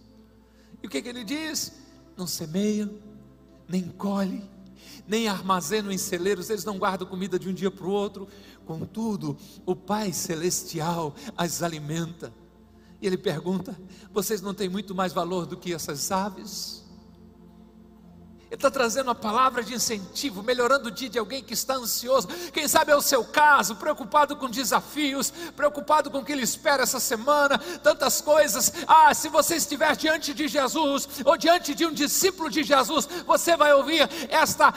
E 0.82 0.88
o 0.88 0.90
que, 0.90 1.02
que 1.02 1.08
ele 1.08 1.24
diz? 1.24 1.72
Não 2.18 2.28
semeiam, 2.28 2.92
nem 3.68 3.84
colhem, 3.84 4.50
nem 5.08 5.30
armazenam 5.30 5.92
em 5.92 5.98
celeiros, 5.98 6.50
eles 6.50 6.66
não 6.66 6.78
guardam 6.78 7.08
comida 7.08 7.40
de 7.40 7.48
um 7.48 7.54
dia 7.54 7.72
para 7.72 7.88
o 7.88 7.92
outro. 7.92 8.28
Contudo, 8.66 9.38
o 9.66 9.75
Pai 9.75 10.12
Celestial 10.12 11.16
as 11.38 11.63
alimenta. 11.63 12.34
E 13.02 13.08
ele 13.08 13.18
pergunta: 13.18 13.80
vocês 14.12 14.42
não 14.42 14.54
têm 14.54 14.68
muito 14.68 14.94
mais 14.94 15.13
valor 15.13 15.46
do 15.46 15.56
que 15.56 15.74
essas 15.74 16.12
aves? 16.12 16.83
Ele 18.54 18.58
está 18.60 18.70
trazendo 18.70 19.08
uma 19.08 19.16
palavra 19.16 19.64
de 19.64 19.74
incentivo, 19.74 20.44
melhorando 20.44 20.90
o 20.90 20.92
dia 20.92 21.10
de 21.10 21.18
alguém 21.18 21.42
que 21.42 21.56
está 21.56 21.74
ansioso. 21.74 22.28
Quem 22.54 22.68
sabe 22.68 22.92
é 22.92 22.96
o 22.96 23.02
seu 23.02 23.26
caso, 23.26 23.78
preocupado 23.78 24.36
com 24.36 24.48
desafios, 24.48 25.34
preocupado 25.56 26.12
com 26.12 26.20
o 26.20 26.24
que 26.24 26.32
ele 26.32 26.44
espera 26.44 26.84
essa 26.84 27.00
semana, 27.00 27.58
tantas 27.82 28.22
coisas. 28.22 28.72
Ah, 28.88 29.12
se 29.12 29.28
você 29.28 29.56
estiver 29.56 29.96
diante 29.96 30.36
de 30.36 30.48
Jesus, 30.48 31.10
ou 31.26 31.36
diante 31.36 31.74
de 31.74 31.84
um 31.84 31.92
discípulo 31.92 32.48
de 32.48 32.62
Jesus, 32.62 33.10
você 33.26 33.58
vai 33.58 33.74
ouvir 33.74 34.08
esta 34.30 34.72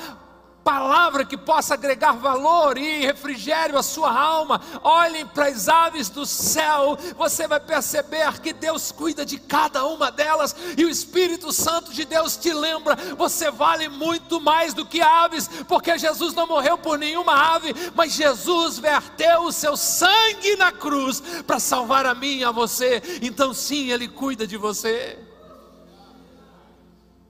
palavra 0.66 1.24
que 1.24 1.36
possa 1.36 1.74
agregar 1.74 2.14
valor 2.14 2.76
e 2.76 3.06
refrigério 3.06 3.78
à 3.78 3.84
sua 3.84 4.12
alma. 4.12 4.60
Olhem 4.82 5.24
para 5.24 5.46
as 5.46 5.68
aves 5.68 6.08
do 6.08 6.26
céu, 6.26 6.98
você 7.16 7.46
vai 7.46 7.60
perceber 7.60 8.40
que 8.40 8.52
Deus 8.52 8.90
cuida 8.90 9.24
de 9.24 9.38
cada 9.38 9.86
uma 9.86 10.10
delas 10.10 10.56
e 10.76 10.84
o 10.84 10.90
Espírito 10.90 11.52
Santo 11.52 11.92
de 11.92 12.04
Deus 12.04 12.36
te 12.36 12.52
lembra: 12.52 12.96
você 13.16 13.48
vale 13.48 13.88
muito 13.88 14.40
mais 14.40 14.74
do 14.74 14.84
que 14.84 15.00
aves, 15.00 15.48
porque 15.68 15.96
Jesus 15.96 16.34
não 16.34 16.48
morreu 16.48 16.76
por 16.76 16.98
nenhuma 16.98 17.54
ave, 17.54 17.72
mas 17.94 18.14
Jesus 18.14 18.76
verteu 18.76 19.42
o 19.42 19.52
seu 19.52 19.76
sangue 19.76 20.56
na 20.56 20.72
cruz 20.72 21.22
para 21.46 21.60
salvar 21.60 22.06
a 22.06 22.14
mim 22.14 22.38
e 22.38 22.44
a 22.44 22.50
você. 22.50 23.00
Então, 23.22 23.54
sim, 23.54 23.92
Ele 23.92 24.08
cuida 24.08 24.44
de 24.44 24.56
você. 24.56 25.25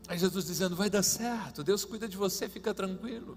Aí 0.08 0.18
Jesus 0.18 0.46
dizendo: 0.46 0.76
vai 0.76 0.88
dar 0.88 1.02
certo, 1.02 1.64
Deus 1.64 1.84
cuida 1.84 2.08
de 2.08 2.16
você, 2.16 2.48
fica 2.48 2.72
tranquilo. 2.72 3.36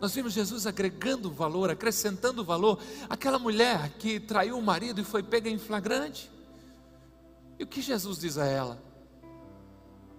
Nós 0.00 0.14
vimos 0.14 0.32
Jesus 0.32 0.66
agregando 0.66 1.30
valor, 1.30 1.70
acrescentando 1.70 2.44
valor. 2.44 2.78
Aquela 3.08 3.38
mulher 3.38 3.90
que 3.98 4.18
traiu 4.18 4.58
o 4.58 4.62
marido 4.62 5.00
e 5.00 5.04
foi 5.04 5.22
pega 5.22 5.48
em 5.48 5.58
flagrante. 5.58 6.30
E 7.58 7.64
o 7.64 7.66
que 7.66 7.80
Jesus 7.80 8.18
diz 8.18 8.36
a 8.36 8.46
ela? 8.46 8.82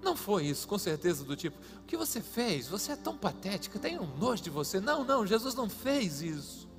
Não 0.01 0.15
foi 0.15 0.45
isso, 0.45 0.67
com 0.67 0.77
certeza, 0.77 1.24
do 1.24 1.36
tipo: 1.36 1.57
o 1.81 1.84
que 1.86 1.98
você 1.98 2.22
fez? 2.22 2.67
Você 2.67 2.91
é 2.91 2.95
tão 2.95 3.17
patética, 3.17 3.79
tem 3.79 4.00
um 4.00 4.17
nojo 4.17 4.43
de 4.43 4.50
você. 4.50 4.79
Não, 4.79 5.03
não, 5.03 5.25
Jesus 5.25 5.55
não 5.55 5.69
fez 5.69 6.22
isso. 6.22 6.69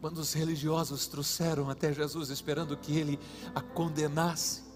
Quando 0.00 0.18
os 0.18 0.32
religiosos 0.32 1.06
trouxeram 1.06 1.70
até 1.70 1.92
Jesus 1.92 2.28
esperando 2.28 2.76
que 2.76 2.98
ele 2.98 3.20
a 3.54 3.60
condenasse, 3.60 4.71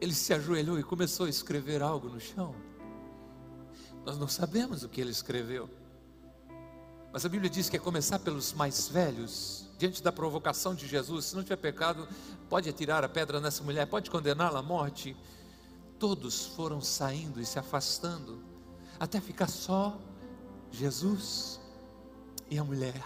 ele 0.00 0.14
se 0.14 0.32
ajoelhou 0.32 0.78
e 0.78 0.82
começou 0.82 1.26
a 1.26 1.28
escrever 1.28 1.82
algo 1.82 2.08
no 2.08 2.18
chão. 2.18 2.54
Nós 4.04 4.16
não 4.18 4.26
sabemos 4.26 4.82
o 4.82 4.88
que 4.88 5.00
ele 5.00 5.10
escreveu. 5.10 5.68
Mas 7.12 7.26
a 7.26 7.28
Bíblia 7.28 7.50
diz 7.50 7.68
que 7.68 7.76
é 7.76 7.78
começar 7.78 8.18
pelos 8.20 8.52
mais 8.52 8.88
velhos, 8.88 9.68
diante 9.76 10.02
da 10.02 10.10
provocação 10.10 10.74
de 10.74 10.86
Jesus. 10.86 11.26
Se 11.26 11.36
não 11.36 11.42
tiver 11.42 11.56
pecado, 11.56 12.08
pode 12.48 12.68
atirar 12.68 13.04
a 13.04 13.08
pedra 13.08 13.40
nessa 13.40 13.62
mulher, 13.62 13.86
pode 13.86 14.10
condená-la 14.10 14.60
à 14.60 14.62
morte. 14.62 15.14
Todos 15.98 16.46
foram 16.46 16.80
saindo 16.80 17.40
e 17.40 17.44
se 17.44 17.58
afastando, 17.58 18.42
até 18.98 19.20
ficar 19.20 19.48
só 19.48 20.00
Jesus 20.70 21.60
e 22.48 22.58
a 22.58 22.64
mulher. 22.64 23.04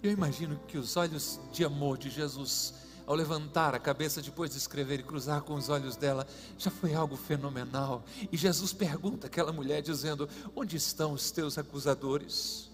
Eu 0.00 0.12
imagino 0.12 0.60
que 0.68 0.78
os 0.78 0.96
olhos 0.96 1.40
de 1.50 1.64
amor 1.64 1.98
de 1.98 2.10
Jesus 2.10 2.74
ao 3.08 3.14
levantar 3.14 3.74
a 3.74 3.78
cabeça 3.78 4.20
depois 4.20 4.50
de 4.50 4.58
escrever 4.58 5.00
e 5.00 5.02
cruzar 5.02 5.40
com 5.40 5.54
os 5.54 5.70
olhos 5.70 5.96
dela, 5.96 6.26
já 6.58 6.70
foi 6.70 6.92
algo 6.92 7.16
fenomenal. 7.16 8.04
E 8.30 8.36
Jesus 8.36 8.74
pergunta 8.74 9.28
àquela 9.28 9.50
mulher, 9.50 9.80
dizendo: 9.80 10.28
Onde 10.54 10.76
estão 10.76 11.14
os 11.14 11.30
teus 11.30 11.56
acusadores? 11.56 12.70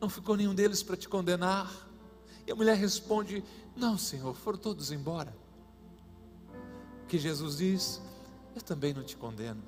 Não 0.00 0.08
ficou 0.08 0.34
nenhum 0.34 0.54
deles 0.54 0.82
para 0.82 0.96
te 0.96 1.06
condenar? 1.06 1.70
E 2.46 2.50
a 2.50 2.54
mulher 2.54 2.74
responde: 2.74 3.44
Não, 3.76 3.98
Senhor, 3.98 4.34
foram 4.34 4.56
todos 4.56 4.90
embora. 4.90 5.36
Que 7.06 7.18
Jesus 7.18 7.58
diz: 7.58 8.00
Eu 8.54 8.62
também 8.62 8.94
não 8.94 9.04
te 9.04 9.14
condeno. 9.14 9.62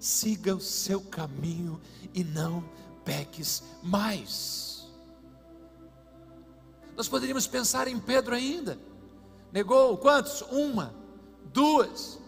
Siga 0.00 0.56
o 0.56 0.60
seu 0.60 1.02
caminho 1.02 1.78
e 2.14 2.24
não 2.24 2.64
peques 3.04 3.62
mais. 3.82 4.88
Nós 6.96 7.10
poderíamos 7.10 7.46
pensar 7.46 7.88
em 7.88 8.00
Pedro 8.00 8.34
ainda. 8.34 8.78
Negou 9.54 9.96
quantos? 9.96 10.42
Uma, 10.50 10.92
duas, 11.44 12.18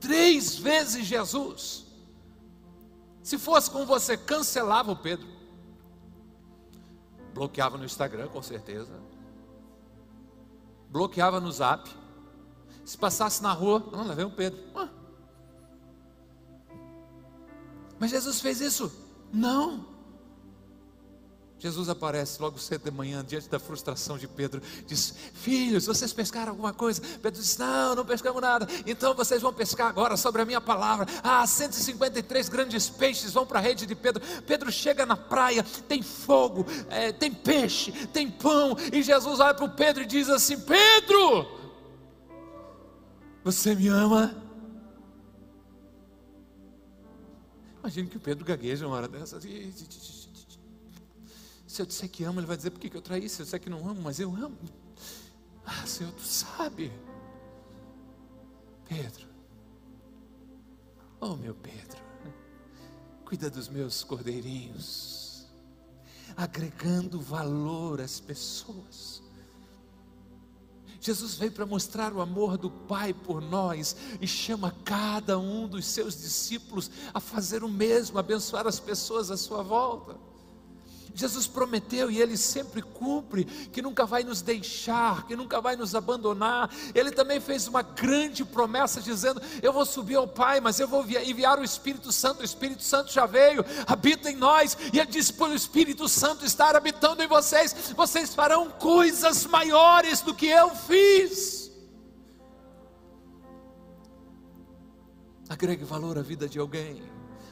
três 0.00 0.58
vezes 0.58 1.06
Jesus. 1.06 1.86
Se 3.22 3.38
fosse 3.38 3.70
com 3.70 3.86
você, 3.86 4.16
cancelava 4.16 4.90
o 4.90 4.96
Pedro. 4.96 5.28
Bloqueava 7.32 7.78
no 7.78 7.84
Instagram, 7.84 8.26
com 8.26 8.42
certeza. 8.42 8.92
Bloqueava 10.90 11.38
no 11.38 11.52
zap. 11.52 11.88
Se 12.84 12.98
passasse 12.98 13.40
na 13.40 13.52
rua, 13.52 13.88
não, 13.92 14.08
levei 14.08 14.24
o 14.24 14.30
Pedro. 14.32 14.58
Ah. 14.74 14.88
Mas 18.00 18.10
Jesus 18.10 18.40
fez 18.40 18.60
isso? 18.60 18.90
Não. 19.32 19.86
Jesus 21.58 21.88
aparece 21.88 22.40
logo 22.40 22.56
cedo 22.56 22.84
de 22.84 22.90
manhã, 22.90 23.24
diante 23.24 23.48
da 23.48 23.58
frustração 23.58 24.16
de 24.16 24.28
Pedro, 24.28 24.62
diz: 24.86 25.12
Filhos, 25.34 25.86
vocês 25.86 26.12
pescaram 26.12 26.50
alguma 26.50 26.72
coisa? 26.72 27.02
Pedro 27.20 27.42
diz: 27.42 27.56
Não, 27.58 27.96
não 27.96 28.06
pescamos 28.06 28.40
nada. 28.40 28.68
Então 28.86 29.12
vocês 29.12 29.42
vão 29.42 29.52
pescar 29.52 29.88
agora 29.88 30.16
sobre 30.16 30.40
a 30.40 30.44
minha 30.44 30.60
palavra. 30.60 31.06
Ah, 31.22 31.44
153 31.44 32.48
grandes 32.48 32.88
peixes 32.88 33.32
vão 33.32 33.44
para 33.44 33.58
a 33.58 33.62
rede 33.62 33.86
de 33.86 33.94
Pedro. 33.96 34.22
Pedro 34.46 34.70
chega 34.70 35.04
na 35.04 35.16
praia, 35.16 35.64
tem 35.88 36.00
fogo, 36.00 36.64
é, 36.88 37.10
tem 37.10 37.32
peixe, 37.32 37.90
tem 38.08 38.30
pão. 38.30 38.76
E 38.92 39.02
Jesus 39.02 39.40
olha 39.40 39.54
para 39.54 39.64
o 39.64 39.70
Pedro 39.70 40.04
e 40.04 40.06
diz 40.06 40.28
assim: 40.28 40.60
Pedro, 40.60 41.58
você 43.42 43.74
me 43.74 43.88
ama? 43.88 44.48
Imagina 47.80 48.08
que 48.08 48.16
o 48.16 48.20
Pedro 48.20 48.44
gagueja 48.44 48.86
uma 48.86 48.94
hora 48.94 49.08
dessas. 49.08 49.42
Se 51.78 51.82
eu 51.82 51.86
disser 51.86 52.08
que 52.08 52.24
amo, 52.24 52.40
ele 52.40 52.46
vai 52.48 52.56
dizer 52.56 52.72
por 52.72 52.80
que 52.80 52.92
eu 52.92 53.00
traí. 53.00 53.28
Se 53.28 53.40
eu 53.40 53.44
disser 53.44 53.60
que 53.60 53.70
não 53.70 53.88
amo, 53.88 54.02
mas 54.02 54.18
eu 54.18 54.34
amo. 54.34 54.58
Ah, 55.64 55.86
Senhor, 55.86 56.12
tu 56.12 56.24
sabe. 56.24 56.90
Pedro. 58.88 59.28
Oh, 61.20 61.36
meu 61.36 61.54
Pedro. 61.54 62.02
Cuida 63.24 63.48
dos 63.48 63.68
meus 63.68 64.02
cordeirinhos. 64.02 65.46
Agregando 66.36 67.20
valor 67.20 68.00
às 68.00 68.18
pessoas. 68.18 69.22
Jesus 71.00 71.36
veio 71.36 71.52
para 71.52 71.64
mostrar 71.64 72.12
o 72.12 72.20
amor 72.20 72.58
do 72.58 72.72
Pai 72.72 73.14
por 73.14 73.40
nós 73.40 73.94
e 74.20 74.26
chama 74.26 74.74
cada 74.84 75.38
um 75.38 75.68
dos 75.68 75.86
seus 75.86 76.20
discípulos 76.20 76.90
a 77.14 77.20
fazer 77.20 77.62
o 77.62 77.68
mesmo, 77.68 78.18
abençoar 78.18 78.66
as 78.66 78.80
pessoas 78.80 79.30
à 79.30 79.36
sua 79.36 79.62
volta. 79.62 80.27
Jesus 81.18 81.48
prometeu 81.48 82.08
e 82.08 82.22
Ele 82.22 82.36
sempre 82.36 82.80
cumpre, 82.80 83.44
que 83.44 83.82
nunca 83.82 84.06
vai 84.06 84.22
nos 84.22 84.40
deixar, 84.40 85.26
que 85.26 85.34
nunca 85.34 85.60
vai 85.60 85.74
nos 85.74 85.96
abandonar. 85.96 86.70
Ele 86.94 87.10
também 87.10 87.40
fez 87.40 87.66
uma 87.66 87.82
grande 87.82 88.44
promessa, 88.44 89.00
dizendo: 89.00 89.42
Eu 89.60 89.72
vou 89.72 89.84
subir 89.84 90.14
ao 90.14 90.28
Pai, 90.28 90.60
mas 90.60 90.78
eu 90.78 90.86
vou 90.86 91.04
enviar 91.04 91.58
o 91.58 91.64
Espírito 91.64 92.12
Santo. 92.12 92.42
O 92.42 92.44
Espírito 92.44 92.84
Santo 92.84 93.12
já 93.12 93.26
veio, 93.26 93.64
habita 93.84 94.30
em 94.30 94.36
nós, 94.36 94.76
e 94.92 95.00
Ele 95.00 95.10
disse: 95.10 95.32
o 95.36 95.54
Espírito 95.54 96.08
Santo 96.08 96.44
estar 96.44 96.76
habitando 96.76 97.20
em 97.20 97.26
vocês, 97.26 97.92
vocês 97.96 98.32
farão 98.32 98.70
coisas 98.70 99.44
maiores 99.46 100.20
do 100.20 100.32
que 100.32 100.46
eu 100.46 100.70
fiz. 100.70 101.72
Agregue 105.48 105.82
valor 105.82 106.16
à 106.16 106.22
vida 106.22 106.48
de 106.48 106.60
alguém. 106.60 107.02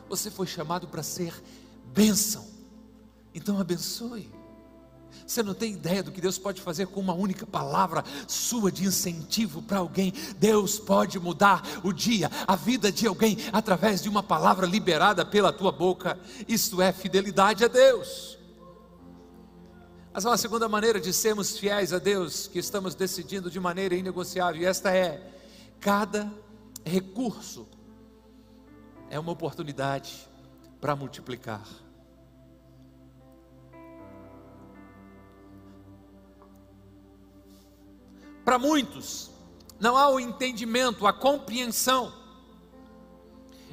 Você 0.08 0.30
foi 0.30 0.46
chamado 0.46 0.86
para 0.86 1.02
ser 1.02 1.34
bênção. 1.86 2.55
Então 3.36 3.60
abençoe. 3.60 4.32
Você 5.26 5.42
não 5.42 5.52
tem 5.52 5.74
ideia 5.74 6.02
do 6.02 6.10
que 6.10 6.22
Deus 6.22 6.38
pode 6.38 6.62
fazer 6.62 6.86
com 6.86 7.00
uma 7.00 7.12
única 7.12 7.46
palavra 7.46 8.02
sua 8.26 8.72
de 8.72 8.84
incentivo 8.84 9.60
para 9.60 9.78
alguém. 9.78 10.12
Deus 10.38 10.78
pode 10.78 11.18
mudar 11.20 11.62
o 11.84 11.92
dia, 11.92 12.30
a 12.46 12.56
vida 12.56 12.90
de 12.90 13.06
alguém 13.06 13.36
através 13.52 14.02
de 14.02 14.08
uma 14.08 14.22
palavra 14.22 14.66
liberada 14.66 15.24
pela 15.24 15.52
tua 15.52 15.70
boca. 15.70 16.18
Isto 16.48 16.80
é 16.80 16.92
fidelidade 16.92 17.62
a 17.62 17.68
Deus. 17.68 18.38
Mas 20.14 20.24
há 20.24 20.30
uma 20.30 20.38
segunda 20.38 20.66
maneira 20.66 20.98
de 20.98 21.12
sermos 21.12 21.58
fiéis 21.58 21.92
a 21.92 21.98
Deus 21.98 22.46
que 22.46 22.58
estamos 22.58 22.94
decidindo 22.94 23.50
de 23.50 23.60
maneira 23.60 23.94
inegociável, 23.94 24.62
e 24.62 24.64
esta 24.64 24.96
é: 24.96 25.30
cada 25.78 26.32
recurso 26.84 27.68
é 29.10 29.20
uma 29.20 29.32
oportunidade 29.32 30.26
para 30.80 30.96
multiplicar. 30.96 31.85
Para 38.46 38.60
muitos, 38.60 39.28
não 39.80 39.96
há 39.96 40.08
o 40.08 40.20
entendimento, 40.20 41.04
a 41.04 41.12
compreensão 41.12 42.14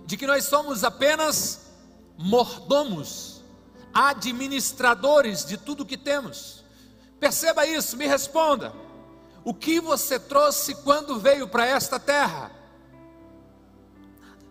de 0.04 0.18
que 0.18 0.26
nós 0.26 0.46
somos 0.46 0.84
apenas 0.84 1.70
mordomos, 2.18 3.44
administradores 3.94 5.46
de 5.46 5.58
tudo 5.58 5.86
que 5.86 5.96
temos. 5.96 6.64
Perceba 7.20 7.68
isso, 7.68 7.96
me 7.96 8.08
responda. 8.08 8.74
O 9.44 9.54
que 9.54 9.80
você 9.80 10.20
trouxe 10.20 10.74
quando 10.82 11.20
veio 11.20 11.48
para 11.48 11.68
esta 11.68 12.00
terra? 12.00 12.52
Nada. 14.20 14.44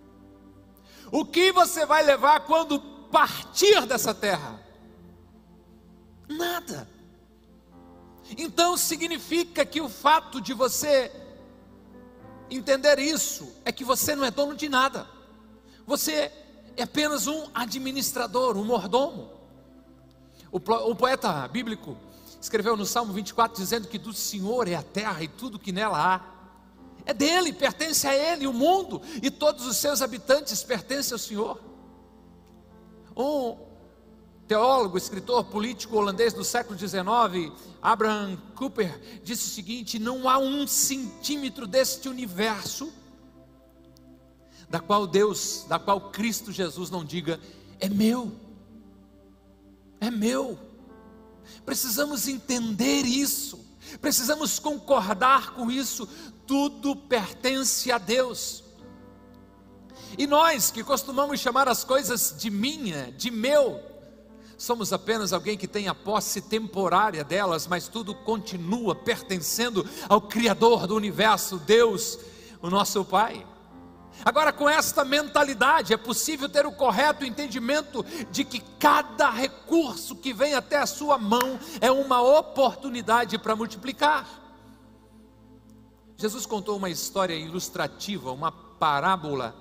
O 1.11 1.25
que 1.25 1.51
você 1.51 1.85
vai 1.85 2.05
levar 2.05 2.47
quando 2.47 2.79
partir 3.11 3.87
dessa 3.87 4.15
terra? 4.15 4.63
Nada. 6.29 6.89
Então 8.37 8.77
significa 8.77 9.64
que 9.64 9.81
o 9.81 9.88
fato 9.88 10.40
de 10.40 10.53
você 10.53 11.11
entender 12.51 12.99
isso 12.99 13.53
é 13.64 13.73
que 13.73 13.85
você 13.85 14.14
não 14.14 14.25
é 14.25 14.31
dono 14.31 14.55
de 14.55 14.68
nada. 14.68 15.09
Você 15.87 16.33
é 16.77 16.83
apenas 16.83 17.27
um 17.27 17.49
administrador, 17.55 18.57
um 18.57 18.64
mordomo. 18.64 19.31
O, 20.51 20.61
poeta 20.61 21.49
bíblico 21.49 21.97
escreveu 22.40 22.77
no 22.77 22.85
Salmo 22.85 23.12
24 23.12 23.57
dizendo 23.57 23.88
que 23.88 23.99
do 23.99 24.12
Senhor 24.12 24.68
é 24.68 24.75
a 24.75 24.83
terra 24.83 25.23
e 25.23 25.29
tudo 25.29 25.59
que 25.59 25.73
nela 25.73 25.99
há. 25.99 26.21
É 27.05 27.14
dele, 27.14 27.53
pertence 27.53 28.07
a 28.07 28.14
ele 28.14 28.47
o 28.47 28.53
mundo 28.53 29.01
e 29.23 29.31
todos 29.31 29.66
os 29.66 29.77
seus 29.77 30.03
habitantes 30.03 30.62
pertencem 30.62 31.14
ao 31.14 31.18
Senhor. 31.18 31.61
Um 33.16 33.72
teólogo, 34.46 34.98
escritor 34.98 35.44
político 35.44 35.96
holandês 35.96 36.33
do 36.33 36.44
século 36.44 36.78
XIX, 36.78 37.52
Abraham 37.81 38.37
Cooper, 38.55 39.20
disse 39.22 39.46
o 39.46 39.55
seguinte: 39.55 39.98
não 39.98 40.28
há 40.28 40.38
um 40.38 40.66
centímetro 40.66 41.66
deste 41.66 42.09
universo 42.09 42.92
da 44.72 44.81
qual 44.81 45.07
Deus, 45.07 45.66
da 45.68 45.78
qual 45.78 46.11
Cristo 46.11 46.50
Jesus 46.50 46.88
não 46.88 47.05
diga, 47.05 47.38
é 47.78 47.90
meu, 47.90 48.33
é 50.00 50.11
meu. 50.11 50.59
Precisamos 51.62 52.26
entender 52.26 53.02
isso, 53.02 53.61
precisamos 54.00 54.59
concordar 54.59 55.52
com 55.52 55.70
isso, 55.70 56.09
tudo 56.46 56.96
pertence 56.96 57.92
a 57.92 57.98
Deus. 57.98 58.64
E 60.16 60.26
nós 60.26 60.70
que 60.70 60.83
costumamos 60.83 61.38
chamar 61.38 61.68
as 61.68 61.85
coisas 61.85 62.35
de 62.38 62.50
minha, 62.50 63.12
de 63.12 63.31
meu, 63.31 63.91
somos 64.62 64.92
apenas 64.92 65.33
alguém 65.33 65.59
que 65.59 65.66
tem 65.66 65.88
a 65.88 65.94
posse 65.94 66.40
temporária 66.40 67.25
delas, 67.25 67.66
mas 67.66 67.88
tudo 67.88 68.14
continua 68.14 68.94
pertencendo 68.94 69.85
ao 70.09 70.20
Criador 70.20 70.87
do 70.87 70.94
universo, 70.94 71.59
Deus, 71.59 72.16
o 72.61 72.70
nosso 72.70 73.05
Pai. 73.05 73.44
Agora, 74.25 74.53
com 74.53 74.68
esta 74.68 75.05
mentalidade, 75.05 75.92
é 75.92 75.96
possível 75.96 76.48
ter 76.48 76.64
o 76.64 76.70
correto 76.70 77.25
entendimento 77.25 78.05
de 78.31 78.44
que 78.44 78.61
cada 78.79 79.31
recurso 79.31 80.14
que 80.14 80.33
vem 80.33 80.55
até 80.55 80.77
a 80.77 80.87
sua 80.87 81.18
mão 81.18 81.59
é 81.81 81.90
uma 81.90 82.22
oportunidade 82.22 83.37
para 83.38 83.57
multiplicar. 83.57 84.29
Jesus 86.16 86.46
contou 86.46 86.77
uma 86.77 86.88
história 86.88 87.35
ilustrativa, 87.35 88.31
uma 88.31 88.53
parábola, 88.53 89.57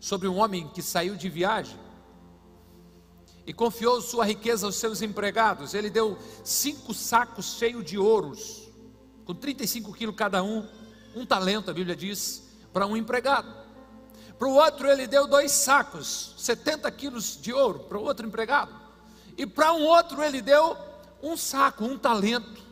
sobre 0.00 0.26
um 0.26 0.38
homem 0.38 0.68
que 0.68 0.80
saiu 0.80 1.16
de 1.16 1.28
viagem 1.28 1.87
e 3.48 3.52
confiou 3.54 3.98
sua 4.02 4.26
riqueza 4.26 4.66
aos 4.66 4.76
seus 4.76 5.00
empregados. 5.00 5.72
Ele 5.72 5.88
deu 5.88 6.18
cinco 6.44 6.92
sacos 6.92 7.56
cheios 7.56 7.82
de 7.82 7.96
ouros, 7.96 8.68
com 9.24 9.34
35 9.34 9.90
quilos 9.94 10.14
cada 10.14 10.42
um, 10.42 10.68
um 11.16 11.24
talento, 11.24 11.70
a 11.70 11.72
Bíblia 11.72 11.96
diz, 11.96 12.42
para 12.74 12.86
um 12.86 12.94
empregado. 12.94 13.50
Para 14.38 14.48
o 14.48 14.52
outro, 14.52 14.86
ele 14.86 15.06
deu 15.06 15.26
dois 15.26 15.50
sacos, 15.50 16.34
70 16.36 16.90
quilos 16.90 17.40
de 17.40 17.50
ouro, 17.50 17.78
para 17.80 17.96
o 17.96 18.02
outro 18.02 18.26
empregado. 18.26 18.70
E 19.34 19.46
para 19.46 19.72
um 19.72 19.82
outro, 19.82 20.22
ele 20.22 20.42
deu 20.42 20.76
um 21.22 21.34
saco, 21.34 21.86
um 21.86 21.96
talento. 21.96 22.68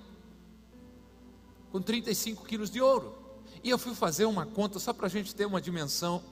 com 1.72 1.80
35 1.80 2.44
quilos 2.44 2.70
de 2.70 2.82
ouro. 2.82 3.16
E 3.64 3.70
eu 3.70 3.78
fui 3.78 3.94
fazer 3.94 4.26
uma 4.26 4.44
conta 4.44 4.78
só 4.78 4.92
para 4.92 5.06
a 5.06 5.10
gente 5.10 5.34
ter 5.34 5.46
uma 5.46 5.60
dimensão 5.60 6.22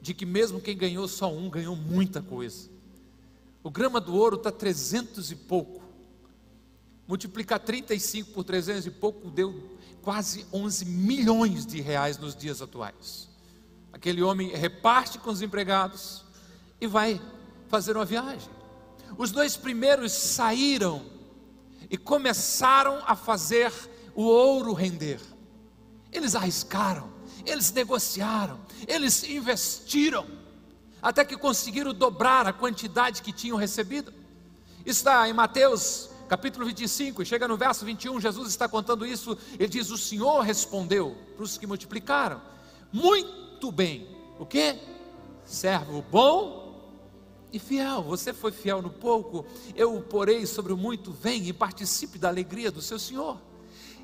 de 0.00 0.14
que 0.14 0.24
mesmo 0.24 0.58
quem 0.58 0.74
ganhou 0.74 1.06
só 1.06 1.30
um 1.30 1.50
ganhou 1.50 1.76
muita 1.76 2.22
coisa. 2.22 2.73
O 3.64 3.70
grama 3.70 3.98
do 3.98 4.14
ouro 4.14 4.36
está 4.36 4.52
300 4.52 5.30
e 5.30 5.36
pouco. 5.36 5.82
Multiplicar 7.08 7.58
35 7.58 8.30
por 8.32 8.44
300 8.44 8.84
e 8.84 8.90
pouco 8.90 9.30
deu 9.30 9.78
quase 10.02 10.46
11 10.52 10.84
milhões 10.84 11.64
de 11.64 11.80
reais 11.80 12.18
nos 12.18 12.36
dias 12.36 12.60
atuais. 12.60 13.26
Aquele 13.90 14.22
homem 14.22 14.54
reparte 14.54 15.18
com 15.18 15.30
os 15.30 15.40
empregados 15.40 16.22
e 16.78 16.86
vai 16.86 17.18
fazer 17.68 17.96
uma 17.96 18.04
viagem. 18.04 18.50
Os 19.16 19.30
dois 19.30 19.56
primeiros 19.56 20.12
saíram 20.12 21.06
e 21.88 21.96
começaram 21.96 23.02
a 23.06 23.16
fazer 23.16 23.72
o 24.14 24.24
ouro 24.24 24.74
render. 24.74 25.20
Eles 26.12 26.34
arriscaram, 26.34 27.10
eles 27.46 27.72
negociaram, 27.72 28.60
eles 28.86 29.24
investiram, 29.24 30.26
até 31.04 31.22
que 31.22 31.36
conseguiram 31.36 31.92
dobrar 31.92 32.46
a 32.46 32.52
quantidade 32.52 33.20
que 33.20 33.30
tinham 33.30 33.58
recebido. 33.58 34.10
Está 34.86 35.28
em 35.28 35.34
Mateus 35.34 36.08
capítulo 36.26 36.64
25, 36.64 37.22
e 37.22 37.26
chega 37.26 37.46
no 37.46 37.58
verso 37.58 37.84
21, 37.84 38.18
Jesus 38.18 38.48
está 38.48 38.66
contando 38.66 39.04
isso, 39.04 39.36
ele 39.58 39.68
diz: 39.68 39.90
O 39.90 39.98
Senhor 39.98 40.40
respondeu 40.40 41.14
para 41.36 41.44
os 41.44 41.58
que 41.58 41.66
multiplicaram, 41.66 42.40
muito 42.90 43.70
bem, 43.70 44.08
o 44.38 44.46
que? 44.46 44.78
Servo 45.44 46.02
bom 46.10 46.90
e 47.52 47.58
fiel. 47.58 48.02
Você 48.04 48.32
foi 48.32 48.50
fiel 48.50 48.80
no 48.80 48.88
pouco, 48.88 49.44
eu 49.76 49.94
o 49.94 50.02
porei 50.02 50.46
sobre 50.46 50.72
o 50.72 50.76
muito. 50.76 51.12
Vem 51.12 51.46
e 51.46 51.52
participe 51.52 52.16
da 52.16 52.28
alegria 52.28 52.70
do 52.70 52.80
seu 52.80 52.98
Senhor. 52.98 53.38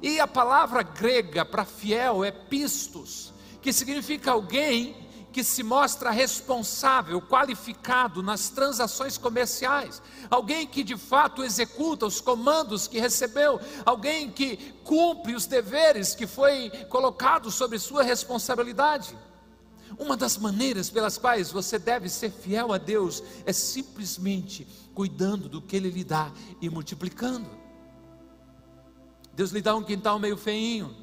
E 0.03 0.21
a 0.21 0.27
palavra 0.27 0.83
grega 0.83 1.47
para 1.47 1.65
fiel 1.65 2.23
é 2.23 2.31
pistos, 2.31 3.33
que 3.63 3.73
significa 3.73 4.33
alguém 4.33 5.09
que 5.33 5.45
se 5.45 5.63
mostra 5.63 6.11
responsável, 6.11 7.21
qualificado 7.23 8.23
nas 8.23 8.49
transações 8.49 9.17
comerciais, 9.17 10.03
alguém 10.29 10.67
que 10.67 10.83
de 10.83 10.97
fato 10.97 11.45
executa 11.45 12.07
os 12.07 12.21
comandos 12.21 12.89
que 12.89 12.99
recebeu, 12.99 13.61
alguém 13.85 14.31
que 14.31 14.57
cumpre 14.85 15.35
os 15.35 15.47
deveres 15.47 16.15
que 16.15 16.27
foi 16.27 16.71
colocado 16.89 17.51
sobre 17.51 17.79
sua 17.79 18.03
responsabilidade. 18.03 19.17
Uma 19.99 20.17
das 20.17 20.37
maneiras 20.37 20.89
pelas 20.89 21.19
quais 21.19 21.51
você 21.51 21.79
deve 21.79 22.09
ser 22.09 22.31
fiel 22.31 22.73
a 22.73 22.79
Deus 22.79 23.23
é 23.45 23.53
simplesmente 23.53 24.67
cuidando 24.95 25.49
do 25.49 25.61
que 25.61 25.77
Ele 25.77 25.91
lhe 25.91 26.05
dá 26.05 26.33
e 26.61 26.69
multiplicando. 26.69 27.49
Deus 29.33 29.51
lhe 29.51 29.61
dá 29.61 29.75
um 29.75 29.83
quintal 29.83 30.19
meio 30.19 30.37
feinho 30.37 30.95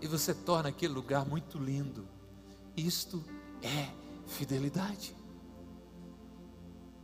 e 0.00 0.06
você 0.06 0.34
torna 0.34 0.68
aquele 0.68 0.92
lugar 0.92 1.24
muito 1.26 1.58
lindo. 1.58 2.15
Isto 2.76 3.24
é 3.62 3.88
fidelidade. 4.26 5.16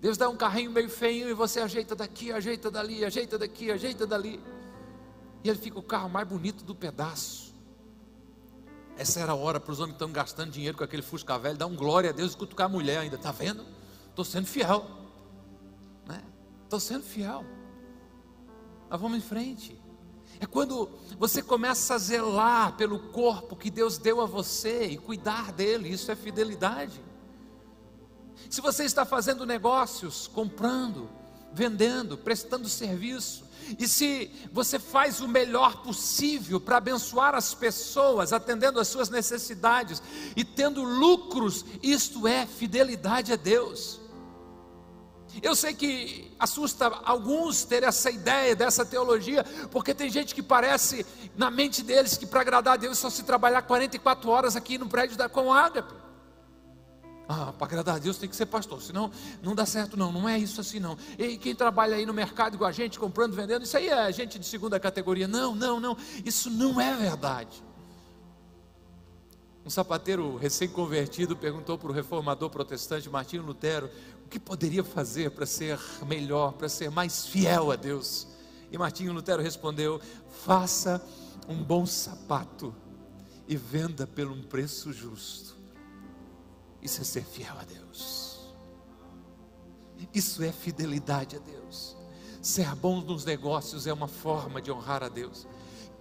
Deus 0.01 0.19
dá 0.19 0.29
um 0.29 0.37
carrinho 0.37 0.71
meio 0.71 0.91
feinho 0.91 1.29
e 1.29 1.33
você 1.33 1.61
ajeita 1.61 1.95
daqui, 1.95 2.33
ajeita 2.33 2.71
dali, 2.71 3.05
ajeita 3.05 3.39
daqui, 3.39 3.71
ajeita 3.71 4.07
dali. 4.07 4.43
E 5.45 5.49
ele 5.49 5.59
fica 5.59 5.79
o 5.79 5.83
carro 5.83 6.09
mais 6.09 6.27
bonito 6.27 6.65
do 6.65 6.75
pedaço. 6.75 7.53
Essa 8.97 9.21
era 9.21 9.33
a 9.33 9.35
hora 9.35 9.59
para 9.59 9.73
os 9.73 9.79
homens 9.79 9.93
que 9.93 10.05
estão 10.05 10.13
gastando 10.13 10.51
dinheiro 10.51 10.77
com 10.77 10.85
aquele 10.85 11.03
Fusca 11.03 11.39
velho, 11.39 11.57
dar 11.57 11.67
um 11.67 11.75
glória 11.75 12.11
a 12.11 12.13
Deus 12.13 12.35
e 12.35 12.37
cutucar 12.37 12.67
a 12.67 12.69
mulher 12.69 12.99
ainda. 12.99 13.17
Está 13.17 13.33
vendo? 13.33 13.65
Estou 14.11 14.25
sendo 14.25 14.47
fiel. 14.47 14.87
Estou 16.65 16.79
né? 16.79 16.81
sendo 16.81 17.03
fiel. 17.03 17.45
Mas 18.91 19.01
vamos 19.01 19.19
em 19.19 19.23
frente. 19.23 19.82
É 20.43 20.47
quando 20.47 20.91
você 21.21 21.41
começa 21.41 21.95
a 21.95 21.99
zelar 21.99 22.77
pelo 22.77 22.99
corpo 22.99 23.55
que 23.55 23.71
Deus 23.71 23.97
deu 23.97 24.21
a 24.21 24.27
você 24.27 24.87
e 24.87 24.99
cuidar 24.99 25.53
dele, 25.53 25.89
isso 25.89 26.11
é 26.11 26.17
fidelidade. 26.17 27.01
Se 28.51 28.61
você 28.61 28.83
está 28.83 29.05
fazendo 29.05 29.47
negócios, 29.47 30.27
comprando, 30.27 31.09
vendendo, 31.53 32.19
prestando 32.19 32.69
serviço, 32.69 33.45
e 33.79 33.87
se 33.87 34.33
você 34.53 34.81
faz 34.81 35.21
o 35.21 35.29
melhor 35.29 35.81
possível 35.85 36.61
para 36.61 36.79
abençoar 36.79 37.37
as 37.37 37.55
pessoas, 37.55 38.33
atendendo 38.33 38.81
às 38.81 38.89
suas 38.89 39.09
necessidades 39.09 40.03
e 40.35 40.45
tendo 40.45 40.83
lucros, 40.83 41.65
isto 41.81 42.27
é 42.27 42.47
fidelidade 42.47 43.33
a 43.33 43.37
Deus. 43.37 44.02
Eu 45.41 45.55
sei 45.55 45.73
que 45.73 46.31
assusta 46.39 46.87
alguns 47.05 47.65
ter 47.65 47.83
essa 47.83 48.11
ideia 48.11 48.55
dessa 48.55 48.85
teologia, 48.85 49.45
porque 49.71 49.95
tem 49.95 50.11
gente 50.11 50.35
que 50.35 50.43
parece 50.43 51.07
na 51.37 51.51
mente 51.51 51.83
deles 51.83 52.17
que 52.17 52.27
para 52.27 52.41
agradar 52.41 52.75
a 52.75 52.77
Deus 52.77 52.99
só 52.99 53.09
se 53.09 53.23
trabalhar 53.23 53.63
44 53.63 54.29
horas 54.29 54.57
aqui 54.57 54.77
no 54.77 54.89
prédio 54.89 55.17
da 55.17 55.29
Com. 55.29 55.53
Ah, 57.29 57.53
para 57.53 57.67
agradar 57.67 57.97
a 57.97 57.99
Deus 57.99 58.19
tem 58.19 58.29
que 58.29 58.37
ser 58.37 58.47
pastor, 58.47 58.83
senão 58.83 59.11
não 59.43 59.55
dá 59.55 59.65
certo, 59.65 59.97
não. 59.97 60.13
Não 60.13 60.29
é 60.29 60.39
isso 60.39 60.61
assim, 60.61 60.81
não. 60.81 60.99
E 61.19 61.39
quem 61.39 61.55
trabalha 61.55 61.97
aí 61.97 62.05
no 62.05 62.13
mercado 62.13 62.59
com 62.59 62.65
a 62.65 62.73
gente, 62.73 62.99
comprando, 62.99 63.35
vendendo, 63.35 63.63
isso 63.63 63.77
aí 63.77 63.89
é 63.89 64.13
gente 64.13 64.39
de 64.39 64.45
segunda 64.45 64.79
categoria. 64.79 65.27
Não, 65.27 65.55
não, 65.55 65.81
não. 65.81 65.97
Isso 66.25 66.51
não 66.51 66.81
é 66.81 66.95
verdade. 66.95 67.63
Um 69.65 69.71
sapateiro 69.71 70.37
recém-convertido 70.37 71.37
perguntou 71.37 71.79
para 71.79 71.89
o 71.89 71.93
reformador 71.93 72.51
protestante 72.51 73.09
Martinho 73.09 73.45
Lutero 73.45 73.89
que 74.33 74.41
poderia 74.41 74.83
fazer 74.83 75.31
para 75.33 75.45
ser 75.45 75.79
melhor, 76.07 76.55
para 76.55 76.67
ser 76.67 76.91
mais 76.91 77.27
fiel 77.27 77.71
a 77.71 77.77
Deus. 77.77 78.27
E 78.71 78.79
Martinho 78.79 79.13
Lutero 79.13 79.43
respondeu: 79.43 80.01
faça 80.47 81.05
um 81.47 81.63
bom 81.63 81.85
sapato 81.85 82.75
e 83.47 83.55
venda 83.55 84.07
pelo 84.07 84.33
um 84.33 84.43
preço 84.43 84.91
justo. 84.91 85.55
Isso 86.81 87.03
é 87.03 87.05
ser 87.05 87.25
fiel 87.25 87.55
a 87.61 87.65
Deus. 87.65 88.41
Isso 90.15 90.43
é 90.43 90.51
fidelidade 90.51 91.37
a 91.37 91.39
Deus. 91.39 91.95
Ser 92.41 92.75
bom 92.75 93.03
nos 93.03 93.27
negócios 93.27 93.87
é 93.87 93.93
uma 93.93 94.09
forma 94.09 94.63
de 94.63 94.73
honrar 94.73 95.03
a 95.03 95.11
Deus. 95.11 95.47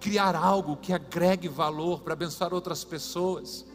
Criar 0.00 0.34
algo 0.34 0.78
que 0.78 0.94
agregue 0.94 1.48
valor 1.48 2.00
para 2.00 2.14
abençoar 2.14 2.54
outras 2.54 2.82
pessoas. 2.82 3.66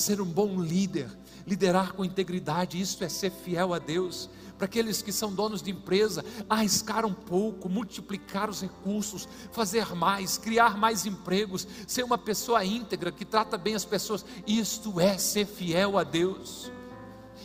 Ser 0.00 0.18
um 0.18 0.24
bom 0.24 0.58
líder, 0.58 1.10
liderar 1.46 1.92
com 1.92 2.02
integridade, 2.02 2.80
isso 2.80 3.04
é 3.04 3.08
ser 3.10 3.30
fiel 3.30 3.74
a 3.74 3.78
Deus 3.78 4.30
para 4.56 4.64
aqueles 4.64 5.02
que 5.02 5.12
são 5.12 5.30
donos 5.30 5.60
de 5.60 5.70
empresa, 5.70 6.24
arriscar 6.48 7.04
um 7.04 7.12
pouco, 7.12 7.68
multiplicar 7.68 8.48
os 8.48 8.62
recursos, 8.62 9.28
fazer 9.52 9.94
mais, 9.94 10.38
criar 10.38 10.78
mais 10.78 11.04
empregos, 11.04 11.68
ser 11.86 12.02
uma 12.02 12.16
pessoa 12.16 12.64
íntegra 12.64 13.12
que 13.12 13.26
trata 13.26 13.58
bem 13.58 13.74
as 13.74 13.84
pessoas. 13.84 14.24
Isto 14.46 14.98
é 14.98 15.18
ser 15.18 15.44
fiel 15.44 15.98
a 15.98 16.02
Deus. 16.02 16.72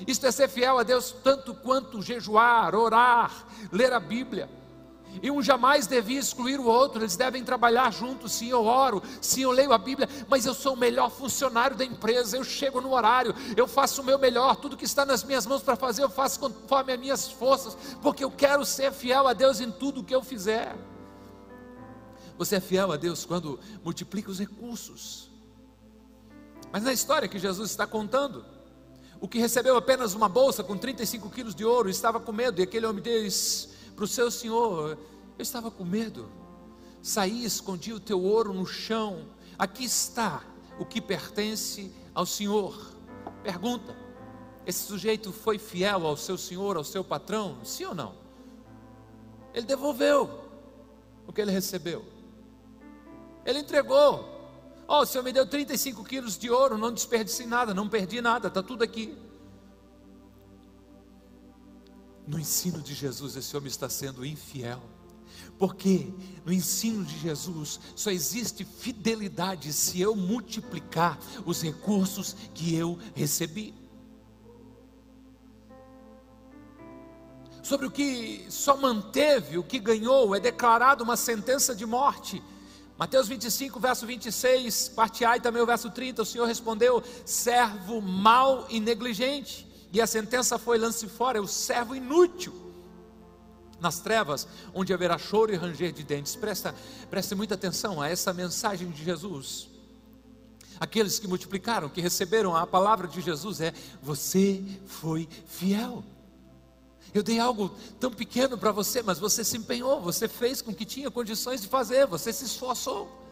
Isto 0.07 0.25
é 0.25 0.31
ser 0.31 0.47
fiel 0.47 0.79
a 0.79 0.83
Deus 0.83 1.13
tanto 1.21 1.53
quanto 1.55 2.01
jejuar, 2.01 2.73
orar, 2.73 3.47
ler 3.69 3.91
a 3.91 3.99
Bíblia. 3.99 4.49
E 5.21 5.31
um 5.31 5.41
jamais 5.41 5.87
devia 5.87 6.19
excluir 6.19 6.59
o 6.59 6.65
outro, 6.65 7.01
eles 7.01 7.15
devem 7.15 7.43
trabalhar 7.43 7.91
juntos. 7.91 8.33
Sim, 8.33 8.49
eu 8.49 8.65
oro, 8.65 9.01
sim, 9.21 9.41
eu 9.41 9.51
leio 9.51 9.71
a 9.73 9.77
Bíblia, 9.77 10.09
mas 10.27 10.45
eu 10.45 10.53
sou 10.53 10.73
o 10.73 10.77
melhor 10.77 11.09
funcionário 11.09 11.75
da 11.75 11.85
empresa. 11.85 12.37
Eu 12.37 12.43
chego 12.43 12.81
no 12.81 12.93
horário, 12.93 13.33
eu 13.55 13.67
faço 13.67 14.01
o 14.01 14.05
meu 14.05 14.19
melhor, 14.19 14.55
tudo 14.55 14.77
que 14.77 14.85
está 14.85 15.05
nas 15.05 15.23
minhas 15.23 15.45
mãos 15.45 15.61
para 15.61 15.75
fazer, 15.75 16.03
eu 16.03 16.09
faço 16.09 16.39
conforme 16.39 16.93
as 16.93 16.99
minhas 16.99 17.31
forças, 17.31 17.77
porque 18.01 18.23
eu 18.23 18.31
quero 18.31 18.65
ser 18.65 18.91
fiel 18.91 19.27
a 19.27 19.33
Deus 19.33 19.59
em 19.59 19.71
tudo 19.71 20.03
que 20.03 20.13
eu 20.15 20.23
fizer. 20.23 20.75
Você 22.37 22.57
é 22.57 22.59
fiel 22.59 22.91
a 22.91 22.97
Deus 22.97 23.25
quando 23.25 23.59
multiplica 23.83 24.29
os 24.29 24.39
recursos. 24.39 25.29
Mas 26.71 26.83
na 26.83 26.91
história 26.91 27.27
que 27.27 27.39
Jesus 27.39 27.69
está 27.69 27.87
contando, 27.87 28.45
o 29.21 29.27
que 29.27 29.39
recebeu 29.39 29.77
apenas 29.77 30.13
uma 30.13 30.27
bolsa 30.27 30.63
com 30.63 30.77
35 30.77 31.29
quilos 31.29 31.55
de 31.55 31.63
ouro 31.63 31.89
estava 31.89 32.19
com 32.19 32.33
medo, 32.33 32.59
e 32.59 32.63
aquele 32.63 32.85
homem 32.85 33.01
diz: 33.01 33.69
para 33.95 34.05
o 34.05 34.07
seu 34.07 34.29
senhor: 34.29 34.97
Eu 35.37 35.41
estava 35.41 35.71
com 35.71 35.83
medo, 35.83 36.29
saí 37.01 37.45
escondi 37.45 37.93
o 37.93 37.99
teu 37.99 38.21
ouro 38.21 38.53
no 38.53 38.65
chão, 38.65 39.27
aqui 39.57 39.85
está 39.85 40.43
o 40.79 40.85
que 40.85 41.01
pertence 41.01 41.91
ao 42.13 42.25
senhor. 42.25 42.93
Pergunta: 43.41 43.95
esse 44.65 44.85
sujeito 44.85 45.31
foi 45.31 45.57
fiel 45.57 46.05
ao 46.05 46.17
seu 46.17 46.37
senhor, 46.37 46.75
ao 46.75 46.83
seu 46.83 47.03
patrão? 47.03 47.57
Sim 47.63 47.85
ou 47.85 47.95
não? 47.95 48.15
Ele 49.53 49.65
devolveu 49.65 50.43
o 51.27 51.31
que 51.31 51.41
ele 51.41 51.51
recebeu, 51.51 52.03
ele 53.45 53.59
entregou. 53.59 54.33
Oh, 54.87 54.99
o 54.99 55.05
senhor 55.05 55.23
me 55.23 55.33
deu 55.33 55.47
35 55.47 56.03
quilos 56.03 56.37
de 56.37 56.47
ouro, 56.47 56.77
não 56.77 56.93
desperdicei 56.93 57.47
nada, 57.47 57.73
não 57.73 57.89
perdi 57.89 58.21
nada, 58.21 58.49
está 58.49 58.61
tudo 58.61 58.83
aqui. 58.83 59.17
No 62.27 62.39
ensino 62.39 62.81
de 62.81 62.93
Jesus, 62.93 63.35
esse 63.35 63.55
homem 63.55 63.67
está 63.67 63.87
sendo 63.87 64.25
infiel. 64.25 64.81
Porque 65.57 66.11
no 66.45 66.51
ensino 66.51 67.03
de 67.03 67.17
Jesus 67.19 67.79
só 67.95 68.11
existe 68.11 68.65
fidelidade 68.65 69.71
se 69.71 70.01
eu 70.01 70.15
multiplicar 70.15 71.17
os 71.45 71.61
recursos 71.61 72.35
que 72.53 72.75
eu 72.75 72.97
recebi. 73.13 73.73
Sobre 77.63 77.87
o 77.87 77.91
que 77.91 78.45
só 78.49 78.77
manteve, 78.77 79.57
o 79.57 79.63
que 79.63 79.79
ganhou, 79.79 80.35
é 80.35 80.39
declarado 80.39 81.03
uma 81.03 81.17
sentença 81.17 81.73
de 81.73 81.85
morte. 81.85 82.43
Mateus 82.97 83.27
25, 83.27 83.79
verso 83.79 84.05
26, 84.05 84.89
parte 84.89 85.25
A 85.25 85.35
e 85.35 85.41
também 85.41 85.61
o 85.61 85.65
verso 85.65 85.89
30, 85.89 86.21
o 86.21 86.25
Senhor 86.25 86.45
respondeu: 86.45 87.03
servo 87.25 88.01
mau 88.01 88.67
e 88.69 88.79
negligente. 88.79 89.67
E 89.95 90.01
a 90.01 90.05
sentença 90.05 90.59
foi: 90.59 90.77
lance 90.77 91.07
fora, 91.07 91.37
é 91.37 91.41
o 91.41 91.47
servo 91.47 91.95
inútil. 91.95 92.53
Nas 93.79 94.01
trevas, 94.01 94.45
onde 94.73 94.93
haverá 94.93 95.17
choro 95.17 95.53
e 95.53 95.55
ranger 95.55 95.93
de 95.93 96.03
dentes. 96.03 96.35
Presta, 96.35 96.75
preste 97.09 97.33
muita 97.33 97.55
atenção 97.55 98.01
a 98.01 98.09
essa 98.09 98.33
mensagem 98.33 98.91
de 98.91 99.01
Jesus. 99.05 99.69
Aqueles 100.81 101.17
que 101.17 101.29
multiplicaram, 101.29 101.87
que 101.87 102.01
receberam 102.01 102.53
a 102.53 102.67
palavra 102.67 103.07
de 103.07 103.21
Jesus, 103.21 103.61
é: 103.61 103.73
você 104.03 104.61
foi 104.85 105.29
fiel. 105.47 106.03
Eu 107.13 107.23
dei 107.23 107.39
algo 107.39 107.73
tão 107.97 108.11
pequeno 108.11 108.57
para 108.57 108.73
você, 108.73 109.01
mas 109.01 109.17
você 109.17 109.45
se 109.45 109.55
empenhou, 109.55 110.01
você 110.01 110.27
fez 110.27 110.61
com 110.61 110.75
que 110.75 110.83
tinha 110.83 111.09
condições 111.09 111.61
de 111.61 111.69
fazer, 111.69 112.05
você 112.05 112.33
se 112.33 112.43
esforçou. 112.43 113.24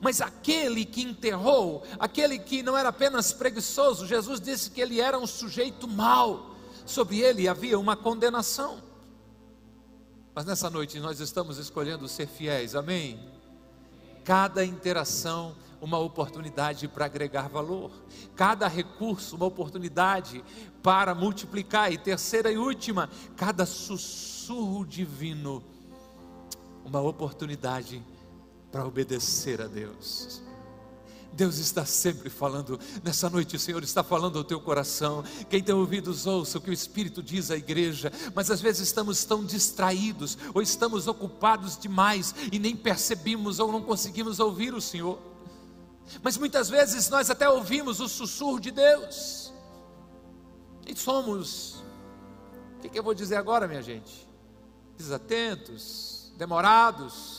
Mas 0.00 0.20
aquele 0.20 0.84
que 0.84 1.02
enterrou, 1.02 1.82
aquele 1.98 2.38
que 2.38 2.62
não 2.62 2.76
era 2.76 2.88
apenas 2.88 3.32
preguiçoso, 3.32 4.06
Jesus 4.06 4.40
disse 4.40 4.70
que 4.70 4.80
ele 4.80 5.00
era 5.00 5.18
um 5.18 5.26
sujeito 5.26 5.88
mau, 5.88 6.54
sobre 6.84 7.20
ele 7.20 7.48
havia 7.48 7.78
uma 7.78 7.96
condenação. 7.96 8.82
Mas 10.34 10.44
nessa 10.44 10.68
noite 10.68 11.00
nós 11.00 11.18
estamos 11.20 11.58
escolhendo 11.58 12.06
ser 12.08 12.26
fiéis, 12.26 12.74
amém? 12.74 13.18
Cada 14.24 14.64
interação 14.64 15.56
uma 15.80 15.98
oportunidade 15.98 16.88
para 16.88 17.04
agregar 17.04 17.48
valor, 17.48 17.90
cada 18.34 18.66
recurso 18.66 19.36
uma 19.36 19.46
oportunidade 19.46 20.44
para 20.82 21.14
multiplicar, 21.14 21.92
e 21.92 21.98
terceira 21.98 22.50
e 22.50 22.58
última, 22.58 23.10
cada 23.36 23.66
sussurro 23.66 24.84
divino, 24.86 25.62
uma 26.84 27.00
oportunidade 27.00 27.98
para 27.98 28.15
obedecer 28.84 29.60
a 29.60 29.66
Deus. 29.66 30.42
Deus 31.36 31.58
está 31.58 31.84
sempre 31.84 32.30
falando, 32.30 32.80
nessa 33.04 33.28
noite 33.28 33.56
o 33.56 33.58
Senhor 33.58 33.82
está 33.84 34.02
falando 34.02 34.38
ao 34.38 34.44
teu 34.44 34.58
coração. 34.58 35.22
Quem 35.50 35.62
tem 35.62 35.74
ouvidos, 35.74 36.26
ouça 36.26 36.56
o 36.56 36.60
que 36.60 36.70
o 36.70 36.72
Espírito 36.72 37.22
diz 37.22 37.50
à 37.50 37.56
igreja, 37.56 38.10
mas 38.34 38.50
às 38.50 38.60
vezes 38.60 38.88
estamos 38.88 39.22
tão 39.24 39.44
distraídos, 39.44 40.38
ou 40.54 40.62
estamos 40.62 41.06
ocupados 41.06 41.76
demais 41.78 42.34
e 42.50 42.58
nem 42.58 42.74
percebemos 42.74 43.58
ou 43.58 43.70
não 43.70 43.82
conseguimos 43.82 44.40
ouvir 44.40 44.72
o 44.72 44.80
Senhor. 44.80 45.18
Mas 46.22 46.38
muitas 46.38 46.70
vezes 46.70 47.10
nós 47.10 47.28
até 47.28 47.48
ouvimos 47.48 48.00
o 48.00 48.08
sussurro 48.08 48.58
de 48.58 48.70
Deus, 48.70 49.52
e 50.86 50.96
somos, 50.96 51.84
o 52.78 52.80
que, 52.80 52.88
que 52.88 52.98
eu 52.98 53.02
vou 53.02 53.12
dizer 53.12 53.36
agora, 53.36 53.66
minha 53.68 53.82
gente? 53.82 54.26
Desatentos, 54.96 56.32
demorados, 56.38 57.35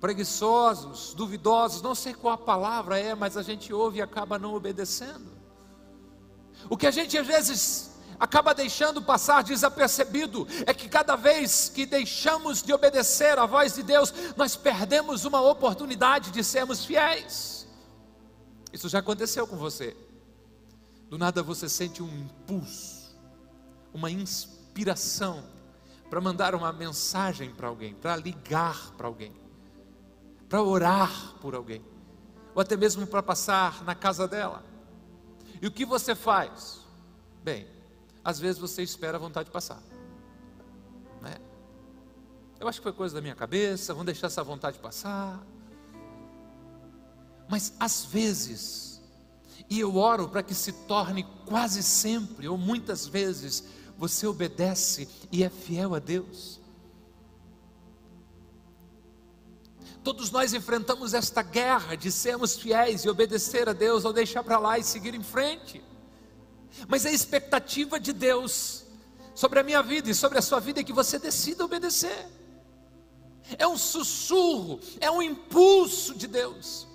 preguiçosos, 0.00 1.14
duvidosos, 1.14 1.82
não 1.82 1.94
sei 1.94 2.14
qual 2.14 2.34
a 2.34 2.38
palavra 2.38 2.98
é, 2.98 3.14
mas 3.14 3.36
a 3.36 3.42
gente 3.42 3.72
ouve 3.72 3.98
e 3.98 4.02
acaba 4.02 4.38
não 4.38 4.54
obedecendo. 4.54 5.30
O 6.68 6.76
que 6.76 6.86
a 6.86 6.90
gente 6.90 7.16
às 7.16 7.26
vezes 7.26 7.90
acaba 8.18 8.54
deixando 8.54 9.00
passar 9.02 9.42
desapercebido 9.42 10.46
é 10.66 10.74
que 10.74 10.88
cada 10.88 11.16
vez 11.16 11.68
que 11.68 11.86
deixamos 11.86 12.62
de 12.62 12.72
obedecer 12.72 13.38
à 13.38 13.46
voz 13.46 13.74
de 13.74 13.82
Deus, 13.82 14.12
nós 14.36 14.56
perdemos 14.56 15.24
uma 15.24 15.40
oportunidade 15.40 16.30
de 16.30 16.42
sermos 16.44 16.84
fiéis. 16.84 17.66
Isso 18.72 18.88
já 18.88 18.98
aconteceu 18.98 19.46
com 19.46 19.56
você. 19.56 19.96
Do 21.08 21.18
nada 21.18 21.42
você 21.42 21.68
sente 21.68 22.02
um 22.02 22.08
impulso, 22.08 23.16
uma 23.92 24.10
inspiração 24.10 25.42
para 26.08 26.20
mandar 26.20 26.54
uma 26.54 26.72
mensagem 26.72 27.50
para 27.50 27.68
alguém, 27.68 27.94
para 27.94 28.16
ligar 28.16 28.92
para 28.92 29.06
alguém, 29.06 29.32
para 30.50 30.62
orar 30.64 31.36
por 31.40 31.54
alguém, 31.54 31.80
ou 32.56 32.60
até 32.60 32.76
mesmo 32.76 33.06
para 33.06 33.22
passar 33.22 33.84
na 33.84 33.94
casa 33.94 34.26
dela. 34.26 34.64
E 35.62 35.66
o 35.66 35.70
que 35.70 35.86
você 35.86 36.12
faz? 36.12 36.80
Bem, 37.42 37.68
às 38.24 38.40
vezes 38.40 38.60
você 38.60 38.82
espera 38.82 39.16
a 39.16 39.20
vontade 39.20 39.46
de 39.46 39.52
passar. 39.52 39.80
Né? 41.22 41.36
Eu 42.58 42.66
acho 42.66 42.80
que 42.80 42.82
foi 42.82 42.92
coisa 42.92 43.14
da 43.14 43.20
minha 43.20 43.36
cabeça, 43.36 43.94
vamos 43.94 44.06
deixar 44.06 44.26
essa 44.26 44.42
vontade 44.42 44.80
passar. 44.80 45.40
Mas 47.48 47.72
às 47.78 48.04
vezes, 48.04 49.00
e 49.68 49.78
eu 49.78 49.96
oro 49.96 50.28
para 50.28 50.42
que 50.42 50.54
se 50.54 50.72
torne 50.72 51.22
quase 51.46 51.80
sempre, 51.80 52.48
ou 52.48 52.58
muitas 52.58 53.06
vezes, 53.06 53.64
você 53.96 54.26
obedece 54.26 55.08
e 55.30 55.44
é 55.44 55.48
fiel 55.48 55.94
a 55.94 56.00
Deus. 56.00 56.59
Todos 60.02 60.30
nós 60.30 60.54
enfrentamos 60.54 61.14
esta 61.14 61.42
guerra 61.42 61.96
de 61.96 62.10
sermos 62.10 62.56
fiéis 62.56 63.04
e 63.04 63.08
obedecer 63.08 63.68
a 63.68 63.72
Deus 63.72 64.04
ou 64.04 64.12
deixar 64.12 64.42
para 64.42 64.58
lá 64.58 64.78
e 64.78 64.82
seguir 64.82 65.14
em 65.14 65.22
frente. 65.22 65.82
Mas 66.88 67.04
a 67.04 67.10
expectativa 67.10 68.00
de 68.00 68.12
Deus 68.12 68.84
sobre 69.34 69.60
a 69.60 69.62
minha 69.62 69.82
vida 69.82 70.10
e 70.10 70.14
sobre 70.14 70.38
a 70.38 70.42
sua 70.42 70.60
vida 70.60 70.80
é 70.80 70.84
que 70.84 70.92
você 70.92 71.18
decida 71.18 71.64
obedecer. 71.64 72.26
É 73.58 73.66
um 73.66 73.76
sussurro, 73.76 74.80
é 75.00 75.10
um 75.10 75.20
impulso 75.20 76.14
de 76.14 76.26
Deus 76.26 76.90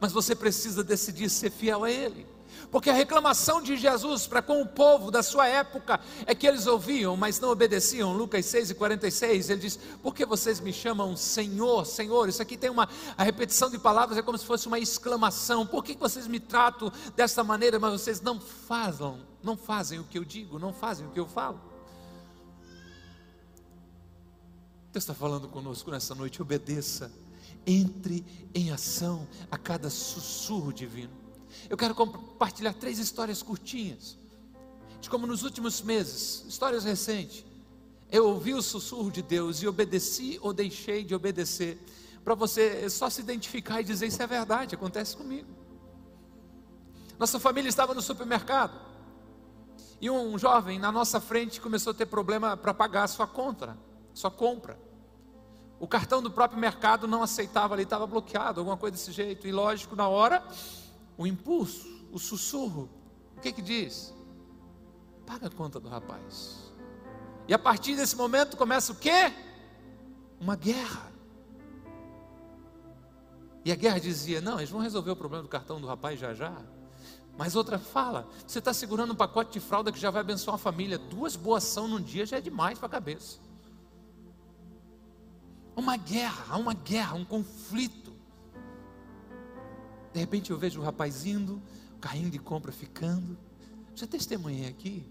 mas 0.00 0.12
você 0.12 0.34
precisa 0.34 0.84
decidir 0.84 1.28
ser 1.28 1.50
fiel 1.50 1.84
a 1.84 1.90
Ele. 1.90 2.26
Porque 2.70 2.90
a 2.90 2.94
reclamação 2.94 3.62
de 3.62 3.76
Jesus 3.76 4.26
para 4.26 4.42
com 4.42 4.60
o 4.60 4.66
povo 4.66 5.10
da 5.10 5.22
sua 5.22 5.48
época 5.48 5.98
é 6.26 6.34
que 6.34 6.46
eles 6.46 6.66
ouviam, 6.66 7.16
mas 7.16 7.40
não 7.40 7.50
obedeciam. 7.50 8.12
Lucas 8.14 8.44
6 8.46 8.70
e 8.70 8.74
46, 8.74 9.50
ele 9.50 9.60
diz: 9.60 9.78
Por 10.02 10.14
que 10.14 10.26
vocês 10.26 10.60
me 10.60 10.72
chamam 10.72 11.16
Senhor, 11.16 11.86
Senhor? 11.86 12.28
Isso 12.28 12.42
aqui 12.42 12.56
tem 12.56 12.68
uma 12.68 12.88
a 13.16 13.22
repetição 13.22 13.70
de 13.70 13.78
palavras, 13.78 14.18
é 14.18 14.22
como 14.22 14.36
se 14.36 14.44
fosse 14.44 14.66
uma 14.66 14.78
exclamação. 14.78 15.66
Por 15.66 15.82
que 15.82 15.96
vocês 15.96 16.26
me 16.26 16.38
tratam 16.38 16.92
dessa 17.16 17.42
maneira, 17.42 17.78
mas 17.78 17.92
vocês 17.92 18.20
não 18.20 18.38
fazem, 18.38 19.18
não 19.42 19.56
fazem 19.56 19.98
o 19.98 20.04
que 20.04 20.18
eu 20.18 20.24
digo, 20.24 20.58
não 20.58 20.72
fazem 20.72 21.06
o 21.06 21.10
que 21.10 21.20
eu 21.20 21.26
falo? 21.26 21.60
Deus 24.92 25.04
está 25.04 25.14
falando 25.14 25.48
conosco 25.48 25.90
nessa 25.90 26.14
noite, 26.14 26.42
obedeça 26.42 27.10
entre 27.66 28.24
em 28.54 28.70
ação 28.70 29.28
a 29.50 29.58
cada 29.58 29.90
sussurro 29.90 30.72
divino. 30.72 31.17
Eu 31.68 31.76
quero 31.76 31.94
compartilhar 31.94 32.74
três 32.74 32.98
histórias 32.98 33.42
curtinhas, 33.42 34.16
de 35.00 35.08
como 35.08 35.26
nos 35.26 35.42
últimos 35.42 35.80
meses, 35.80 36.44
histórias 36.48 36.84
recentes, 36.84 37.44
eu 38.10 38.26
ouvi 38.26 38.54
o 38.54 38.62
sussurro 38.62 39.10
de 39.10 39.22
Deus 39.22 39.62
e 39.62 39.66
obedeci 39.66 40.38
ou 40.42 40.52
deixei 40.52 41.04
de 41.04 41.14
obedecer, 41.14 41.78
para 42.24 42.34
você 42.34 42.88
só 42.88 43.10
se 43.10 43.20
identificar 43.20 43.80
e 43.80 43.84
dizer: 43.84 44.06
Isso 44.06 44.22
é 44.22 44.26
verdade, 44.26 44.74
acontece 44.74 45.16
comigo. 45.16 45.48
Nossa 47.18 47.38
família 47.38 47.68
estava 47.68 47.92
no 47.94 48.00
supermercado 48.00 48.80
e 50.00 50.08
um 50.08 50.38
jovem 50.38 50.78
na 50.78 50.92
nossa 50.92 51.20
frente 51.20 51.60
começou 51.60 51.90
a 51.90 51.94
ter 51.94 52.06
problema 52.06 52.56
para 52.56 52.72
pagar 52.72 53.04
a 53.04 53.08
sua 53.08 53.26
conta, 53.26 53.76
sua 54.14 54.30
compra. 54.30 54.78
O 55.80 55.86
cartão 55.86 56.22
do 56.22 56.30
próprio 56.30 56.58
mercado 56.58 57.06
não 57.06 57.22
aceitava 57.22 57.74
ali, 57.74 57.82
estava 57.82 58.06
bloqueado, 58.06 58.60
alguma 58.60 58.76
coisa 58.76 58.96
desse 58.96 59.12
jeito. 59.12 59.46
E 59.46 59.52
lógico, 59.52 59.94
na 59.94 60.08
hora, 60.08 60.42
o 61.18 61.26
impulso, 61.26 61.86
o 62.10 62.18
sussurro, 62.18 62.88
o 63.36 63.40
que 63.40 63.52
que 63.52 63.60
diz? 63.60 64.14
Paga 65.26 65.48
a 65.48 65.50
conta 65.50 65.78
do 65.78 65.88
rapaz. 65.88 66.72
E 67.46 67.52
a 67.52 67.58
partir 67.58 67.96
desse 67.96 68.16
momento 68.16 68.56
começa 68.56 68.92
o 68.92 68.96
quê? 68.96 69.32
Uma 70.40 70.56
guerra. 70.56 71.12
E 73.64 73.70
a 73.70 73.74
guerra 73.74 73.98
dizia: 73.98 74.40
não, 74.40 74.58
eles 74.58 74.70
vão 74.70 74.80
resolver 74.80 75.10
o 75.10 75.16
problema 75.16 75.42
do 75.42 75.48
cartão 75.48 75.78
do 75.80 75.86
rapaz 75.86 76.18
já 76.18 76.32
já. 76.32 76.56
Mas 77.36 77.54
outra 77.54 77.78
fala: 77.78 78.26
você 78.46 78.60
está 78.60 78.72
segurando 78.72 79.12
um 79.12 79.16
pacote 79.16 79.52
de 79.52 79.60
fralda 79.60 79.92
que 79.92 79.98
já 79.98 80.10
vai 80.10 80.22
abençoar 80.22 80.54
a 80.54 80.58
família. 80.58 80.96
Duas 80.96 81.36
boas 81.36 81.64
ação 81.64 81.88
num 81.88 82.00
dia 82.00 82.24
já 82.24 82.38
é 82.38 82.40
demais 82.40 82.78
para 82.78 82.86
a 82.86 82.90
cabeça 82.90 83.48
uma 85.78 85.96
guerra, 85.96 86.56
uma 86.56 86.74
guerra, 86.74 87.14
um 87.14 87.24
conflito. 87.24 88.07
De 90.18 90.20
repente 90.20 90.50
eu 90.50 90.58
vejo 90.58 90.80
o 90.80 90.82
rapaz 90.82 91.24
indo, 91.24 91.62
o 91.96 92.00
carrinho 92.00 92.28
de 92.28 92.40
compra 92.40 92.72
ficando. 92.72 93.38
Já 93.94 94.04
testemunhei 94.04 94.66
aqui. 94.66 95.06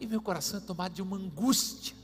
E 0.00 0.06
meu 0.08 0.20
coração 0.20 0.58
é 0.58 0.60
tomado 0.60 0.94
de 0.94 1.00
uma 1.00 1.16
angústia. 1.16 1.94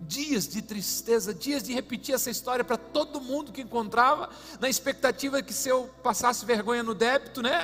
Dias 0.00 0.48
de 0.48 0.60
tristeza, 0.60 1.32
dias 1.32 1.62
de 1.62 1.72
repetir 1.72 2.16
essa 2.16 2.30
história 2.30 2.64
para 2.64 2.76
todo 2.76 3.20
mundo 3.20 3.52
que 3.52 3.62
encontrava, 3.62 4.28
na 4.58 4.68
expectativa 4.68 5.40
que 5.40 5.52
se 5.52 5.68
eu 5.68 5.88
passasse 6.02 6.44
vergonha 6.44 6.82
no 6.82 6.96
débito, 6.96 7.40
né? 7.40 7.56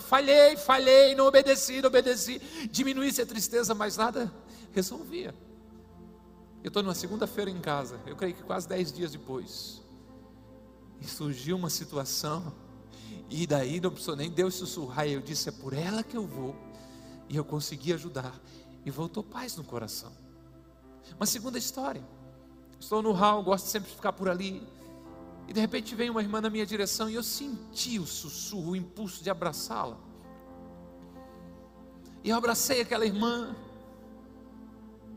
Falhei, 0.00 0.56
falhei, 0.56 1.14
não 1.14 1.26
obedeci, 1.26 1.82
não 1.82 1.88
obedeci, 1.88 2.40
diminuísse 2.70 3.20
a 3.20 3.26
tristeza, 3.26 3.74
mas 3.74 3.98
nada 3.98 4.32
resolvia. 4.72 5.34
Eu 6.64 6.68
estou 6.68 6.82
numa 6.82 6.94
segunda-feira 6.94 7.50
em 7.50 7.60
casa, 7.60 8.00
eu 8.06 8.16
creio 8.16 8.34
que 8.34 8.42
quase 8.42 8.66
dez 8.66 8.90
dias 8.90 9.12
depois. 9.12 9.79
E 11.00 11.06
surgiu 11.06 11.56
uma 11.56 11.70
situação, 11.70 12.52
e 13.28 13.46
daí 13.46 13.80
não 13.80 13.90
precisou 13.90 14.16
nem 14.16 14.30
Deus 14.30 14.54
sussurrar, 14.54 15.06
eu 15.06 15.20
disse: 15.20 15.48
é 15.48 15.52
por 15.52 15.72
ela 15.72 16.02
que 16.02 16.16
eu 16.16 16.26
vou. 16.26 16.54
E 17.28 17.36
eu 17.36 17.44
consegui 17.44 17.92
ajudar, 17.92 18.38
e 18.84 18.90
voltou 18.90 19.22
paz 19.22 19.56
no 19.56 19.64
coração. 19.64 20.12
Uma 21.16 21.26
segunda 21.26 21.58
história. 21.58 22.02
Estou 22.78 23.02
no 23.02 23.12
hall, 23.12 23.42
gosto 23.42 23.66
sempre 23.66 23.90
de 23.90 23.96
ficar 23.96 24.12
por 24.12 24.28
ali. 24.28 24.66
E 25.46 25.52
de 25.52 25.60
repente 25.60 25.94
vem 25.94 26.08
uma 26.08 26.22
irmã 26.22 26.40
na 26.40 26.48
minha 26.48 26.64
direção 26.64 27.10
e 27.10 27.14
eu 27.14 27.22
senti 27.22 27.98
o 27.98 28.06
sussurro, 28.06 28.70
o 28.70 28.76
impulso 28.76 29.22
de 29.22 29.28
abraçá-la. 29.28 29.96
E 32.22 32.30
eu 32.30 32.36
abracei 32.36 32.80
aquela 32.80 33.04
irmã. 33.04 33.54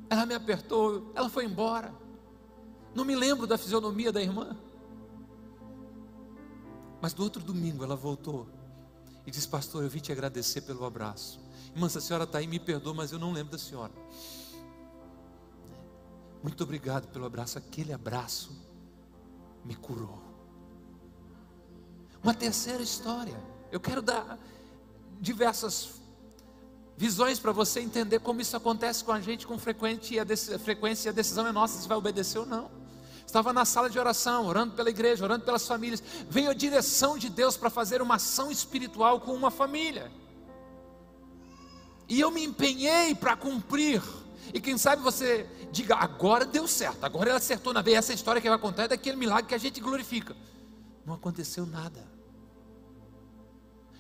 Ela 0.10 0.26
me 0.26 0.34
apertou, 0.34 1.12
ela 1.15 1.30
foi 1.30 1.46
embora. 1.46 1.93
Não 2.93 3.06
me 3.06 3.15
lembro 3.15 3.48
da 3.48 3.58
fisionomia 3.58 4.12
da 4.12 4.22
irmã. 4.22 4.58
Mas 7.04 7.13
no 7.13 7.26
outro 7.26 7.44
domingo 7.44 7.84
ela 7.84 7.98
voltou 7.98 8.48
e 9.28 9.30
disse: 9.30 9.46
Pastor, 9.46 9.84
eu 9.84 9.89
vim 9.89 10.00
te 10.00 10.13
agradecer 10.13 10.62
pelo 10.62 10.86
abraço. 10.86 11.38
Irmã, 11.76 11.89
se 11.89 11.98
a 11.98 12.02
senhora 12.02 12.24
está 12.24 12.38
aí, 12.38 12.48
me 12.48 12.60
perdoa, 12.60 12.94
mas 12.94 13.12
eu 13.12 13.20
não 13.20 13.34
lembro 13.34 13.52
da 13.52 13.58
senhora. 13.58 13.92
Muito 16.42 16.63
obrigado 16.63 17.10
pelo 17.10 17.26
abraço. 17.26 17.58
Aquele 17.58 17.92
abraço 17.92 18.56
me 19.66 19.76
curou. 19.76 20.24
Uma 22.24 22.34
terceira 22.34 22.82
história. 22.82 23.38
Eu 23.70 23.82
quero 23.82 24.02
dar 24.02 24.39
diversas 25.20 25.96
visões 26.96 27.38
para 27.38 27.52
você 27.52 27.82
entender 27.82 28.20
como 28.20 28.39
isso 28.39 28.56
acontece 28.56 29.04
com 29.04 29.12
a 29.12 29.20
gente 29.20 29.46
com 29.46 29.60
frequência 29.60 30.16
e 30.16 30.20
a, 30.22 30.58
frequência, 30.58 31.12
a 31.12 31.13
decisão 31.13 31.46
é 31.46 31.52
nossa 31.52 31.82
se 31.82 31.86
vai 31.86 31.98
obedecer 31.98 32.39
ou 32.39 32.46
não. 32.46 32.72
Estava 33.26 33.52
na 33.52 33.66
sala 33.66 33.90
de 33.90 33.98
oração, 33.98 34.46
orando 34.46 34.74
pela 34.74 34.90
igreja, 34.90 35.24
orando 35.24 35.44
pelas 35.44 35.68
famílias. 35.68 36.04
Veio 36.30 36.50
a 36.50 36.54
direção 36.54 37.18
de 37.18 37.30
Deus 37.30 37.58
para 37.58 37.70
fazer 37.70 38.02
uma 38.02 38.16
ação 38.16 38.52
espiritual 38.52 39.20
com 39.20 39.34
uma 39.34 39.50
família. 39.50 40.12
E 42.08 42.20
eu 42.20 42.30
me 42.30 42.44
empenhei 42.44 43.16
para 43.16 43.36
cumprir. 43.36 44.02
E 44.54 44.60
quem 44.60 44.78
sabe 44.78 45.02
você 45.02 45.50
diga, 45.72 45.96
agora 45.96 46.46
deu 46.46 46.68
certo, 46.68 47.04
agora 47.04 47.30
ela 47.30 47.40
acertou 47.40 47.74
na 47.74 47.82
veia. 47.82 47.98
Essa 47.98 48.14
história 48.14 48.42
que 48.42 48.50
vai 48.50 48.60
contar 48.60 48.84
é 48.84 48.88
daquele 48.90 49.18
milagre 49.18 49.48
que 49.48 49.56
a 49.56 49.60
gente 49.60 49.80
glorifica. 49.80 50.36
Não 51.06 51.14
aconteceu 51.14 51.66
nada. 51.66 52.08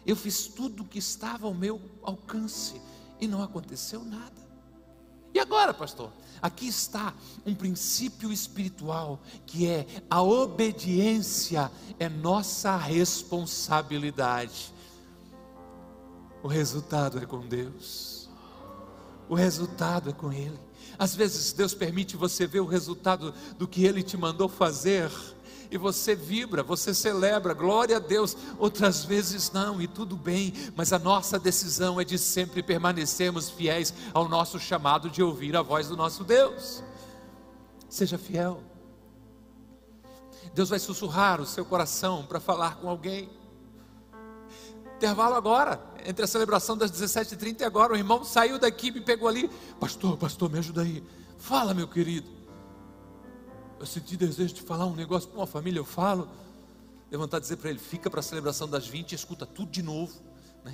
Eu 0.05 0.15
fiz 0.15 0.47
tudo 0.47 0.83
o 0.83 0.85
que 0.85 0.99
estava 0.99 1.47
ao 1.47 1.53
meu 1.53 1.81
alcance 2.03 2.79
e 3.19 3.27
não 3.27 3.41
aconteceu 3.41 4.03
nada. 4.03 4.42
E 5.33 5.39
agora, 5.39 5.73
pastor? 5.73 6.11
Aqui 6.41 6.67
está 6.67 7.13
um 7.45 7.55
princípio 7.55 8.31
espiritual 8.31 9.21
que 9.45 9.67
é 9.67 9.87
a 10.09 10.21
obediência 10.21 11.71
é 11.97 12.09
nossa 12.09 12.75
responsabilidade. 12.75 14.73
O 16.43 16.47
resultado 16.47 17.17
é 17.17 17.25
com 17.25 17.39
Deus. 17.47 18.29
O 19.29 19.35
resultado 19.35 20.09
é 20.09 20.13
com 20.13 20.31
Ele. 20.31 20.59
Às 20.99 21.15
vezes 21.15 21.53
Deus 21.53 21.73
permite 21.73 22.17
você 22.17 22.45
ver 22.45 22.59
o 22.59 22.65
resultado 22.65 23.33
do 23.57 23.67
que 23.67 23.85
Ele 23.85 24.03
te 24.03 24.17
mandou 24.17 24.49
fazer 24.49 25.09
e 25.73 25.77
você 25.77 26.13
vibra, 26.13 26.61
você 26.61 26.93
celebra, 26.93 27.51
glória 27.51 27.97
a 27.97 27.99
Deus. 27.99 28.37
Outras 28.59 29.03
vezes 29.03 29.51
não, 29.51 29.81
e 29.81 29.87
tudo 29.87 30.15
bem, 30.15 30.53
mas 30.75 30.93
a 30.93 30.99
nossa 30.99 31.39
decisão 31.39 31.99
é 31.99 32.03
de 32.03 32.19
sempre 32.19 32.61
permanecermos 32.61 33.49
fiéis 33.49 33.91
ao 34.13 34.29
nosso 34.29 34.59
chamado 34.59 35.09
de 35.09 35.23
ouvir 35.23 35.55
a 35.55 35.63
voz 35.63 35.87
do 35.87 35.97
nosso 35.97 36.23
Deus. 36.23 36.83
Seja 37.89 38.19
fiel. 38.19 38.61
Deus 40.53 40.69
vai 40.69 40.77
sussurrar 40.77 41.41
o 41.41 41.45
seu 41.45 41.65
coração 41.65 42.23
para 42.23 42.39
falar 42.39 42.75
com 42.75 42.87
alguém. 42.87 43.27
Intervalo 44.97 45.33
agora, 45.33 45.83
entre 46.05 46.23
a 46.23 46.27
celebração 46.27 46.77
das 46.77 46.91
17h30 46.91 47.61
e 47.61 47.63
agora. 47.63 47.93
O 47.93 47.97
irmão 47.97 48.23
saiu 48.23 48.59
daqui, 48.59 48.91
me 48.91 49.01
pegou 49.01 49.27
ali. 49.27 49.49
Pastor, 49.79 50.17
pastor, 50.17 50.51
me 50.51 50.59
ajuda 50.59 50.83
aí. 50.83 51.03
Fala, 51.39 51.73
meu 51.73 51.87
querido. 51.87 52.29
Eu 53.83 53.87
senti 53.87 54.15
desejo 54.15 54.53
de 54.53 54.61
falar 54.61 54.85
um 54.85 54.95
negócio 54.95 55.27
para 55.27 55.39
uma 55.39 55.45
família, 55.45 55.77
eu 55.77 55.83
falo. 55.83 56.29
Levantar 57.11 57.39
e 57.39 57.41
dizer 57.41 57.57
para 57.57 57.69
ele: 57.69 57.79
fica 57.79 58.09
para 58.09 58.21
a 58.21 58.23
celebração 58.23 58.65
das 58.65 58.87
20 58.87 59.11
e 59.11 59.15
escuta 59.15 59.45
tudo 59.45 59.69
de 59.69 59.83
novo. 59.83 60.21
Né? 60.63 60.71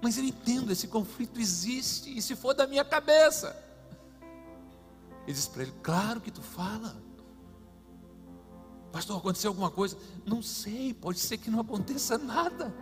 Mas 0.00 0.16
eu 0.16 0.22
entendo, 0.22 0.70
esse 0.70 0.86
conflito 0.86 1.40
existe, 1.40 2.16
e 2.16 2.22
se 2.22 2.36
for 2.36 2.54
da 2.54 2.68
minha 2.68 2.84
cabeça. 2.84 3.60
Ele 5.26 5.32
diz 5.32 5.48
para 5.48 5.64
ele: 5.64 5.74
Claro 5.82 6.20
que 6.20 6.30
tu 6.30 6.40
fala. 6.40 6.94
Pastor, 8.92 9.16
aconteceu 9.16 9.50
alguma 9.50 9.68
coisa? 9.72 9.98
Não 10.24 10.40
sei, 10.40 10.94
pode 10.94 11.18
ser 11.18 11.36
que 11.36 11.50
não 11.50 11.58
aconteça 11.58 12.16
nada. 12.16 12.72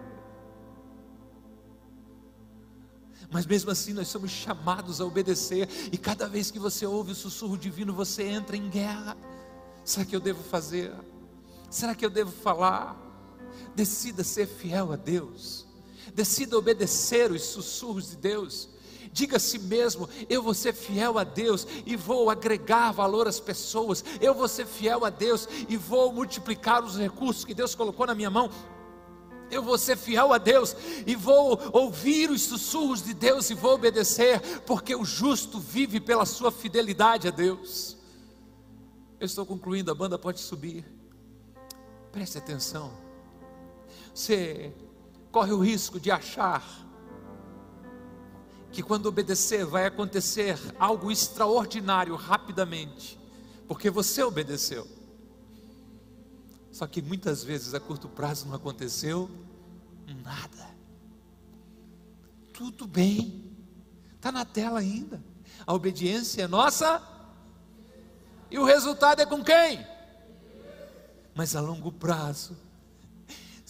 Mas 3.31 3.47
mesmo 3.47 3.71
assim 3.71 3.93
nós 3.93 4.09
somos 4.09 4.31
chamados 4.31 5.01
a 5.01 5.05
obedecer, 5.05 5.69
e 5.93 5.97
cada 5.97 6.29
vez 6.29 6.51
que 6.51 6.59
você 6.59 6.85
ouve 6.85 7.13
o 7.13 7.15
sussurro 7.15 7.57
divino, 7.57 7.93
você 7.93 8.25
entra 8.25 8.57
em 8.57 8.69
guerra. 8.69 9.17
Será 9.85 10.05
que 10.05 10.15
eu 10.15 10.21
devo 10.21 10.43
fazer? 10.43 10.93
Será 11.71 11.95
que 11.95 12.05
eu 12.05 12.11
devo 12.11 12.33
falar? 12.33 12.97
Decida 13.75 14.25
ser 14.25 14.47
fiel 14.47 14.93
a 14.93 14.97
Deus, 14.97 15.67
decida 16.13 16.59
obedecer 16.59 17.31
os 17.31 17.43
sussurros 17.43 18.11
de 18.11 18.17
Deus. 18.17 18.69
Diga 19.13 19.37
a 19.37 19.41
si 19.41 19.59
mesmo: 19.59 20.09
eu 20.29 20.43
vou 20.43 20.55
ser 20.55 20.73
fiel 20.73 21.19
a 21.19 21.25
Deus 21.25 21.67
e 21.87 21.97
vou 21.97 22.31
agregar 22.31 22.93
valor 22.93 23.27
às 23.29 23.41
pessoas. 23.41 24.05
Eu 24.21 24.35
vou 24.35 24.49
ser 24.49 24.67
fiel 24.67 25.05
a 25.05 25.11
Deus 25.11 25.49
e 25.69 25.77
vou 25.77 26.13
multiplicar 26.13 26.85
os 26.85 26.97
recursos 26.97 27.45
que 27.45 27.55
Deus 27.55 27.75
colocou 27.75 28.07
na 28.07 28.15
minha 28.15 28.31
mão 28.31 28.51
eu 29.51 29.63
vou 29.63 29.77
ser 29.77 29.97
fiel 29.97 30.33
a 30.33 30.39
Deus 30.39 30.77
e 31.07 31.15
vou 31.15 31.59
ouvir 31.73 32.31
os 32.31 32.43
sussurros 32.43 33.03
de 33.03 33.15
Deus 33.15 33.51
e 33.51 33.55
vou 33.55 33.75
obedecer, 33.75 34.41
porque 34.67 34.95
o 34.95 35.05
justo 35.05 35.59
vive 35.59 36.01
pela 36.01 36.25
sua 36.27 36.51
fidelidade 36.51 37.29
a 37.29 37.31
Deus. 37.31 37.97
Eu 39.19 39.27
estou 39.27 39.45
concluindo, 39.45 39.91
a 39.91 39.95
banda 39.95 40.19
pode 40.19 40.41
subir. 40.41 40.85
Preste 42.11 42.39
atenção. 42.39 42.93
Você 44.15 44.73
corre 45.31 45.53
o 45.53 45.59
risco 45.59 46.01
de 46.01 46.11
achar 46.11 46.65
que 48.73 48.83
quando 48.83 49.07
obedecer 49.07 49.65
vai 49.65 49.87
acontecer 49.87 50.57
algo 50.79 51.11
extraordinário 51.11 52.15
rapidamente, 52.15 53.19
porque 53.67 53.91
você 53.91 54.23
obedeceu. 54.23 54.87
Só 56.71 56.87
que 56.87 57.03
muitas 57.03 57.43
vezes 57.43 57.75
a 57.75 57.81
curto 57.81 58.09
prazo 58.09 58.47
não 58.47 58.55
aconteceu 58.55 59.31
nada. 60.25 60.71
Tudo 62.53 62.87
bem, 62.87 63.57
está 64.15 64.31
na 64.31 64.45
tela 64.45 64.81
ainda. 64.81 65.23
A 65.67 65.75
obediência 65.75 66.43
é 66.43 66.49
nossa, 66.49 67.03
e 68.51 68.59
o 68.59 68.65
resultado 68.65 69.21
é 69.21 69.27
com 69.27 69.43
quem? 69.43 69.87
Mas 71.35 71.55
a 71.55 71.61
longo 71.61 71.93
prazo 71.93 72.57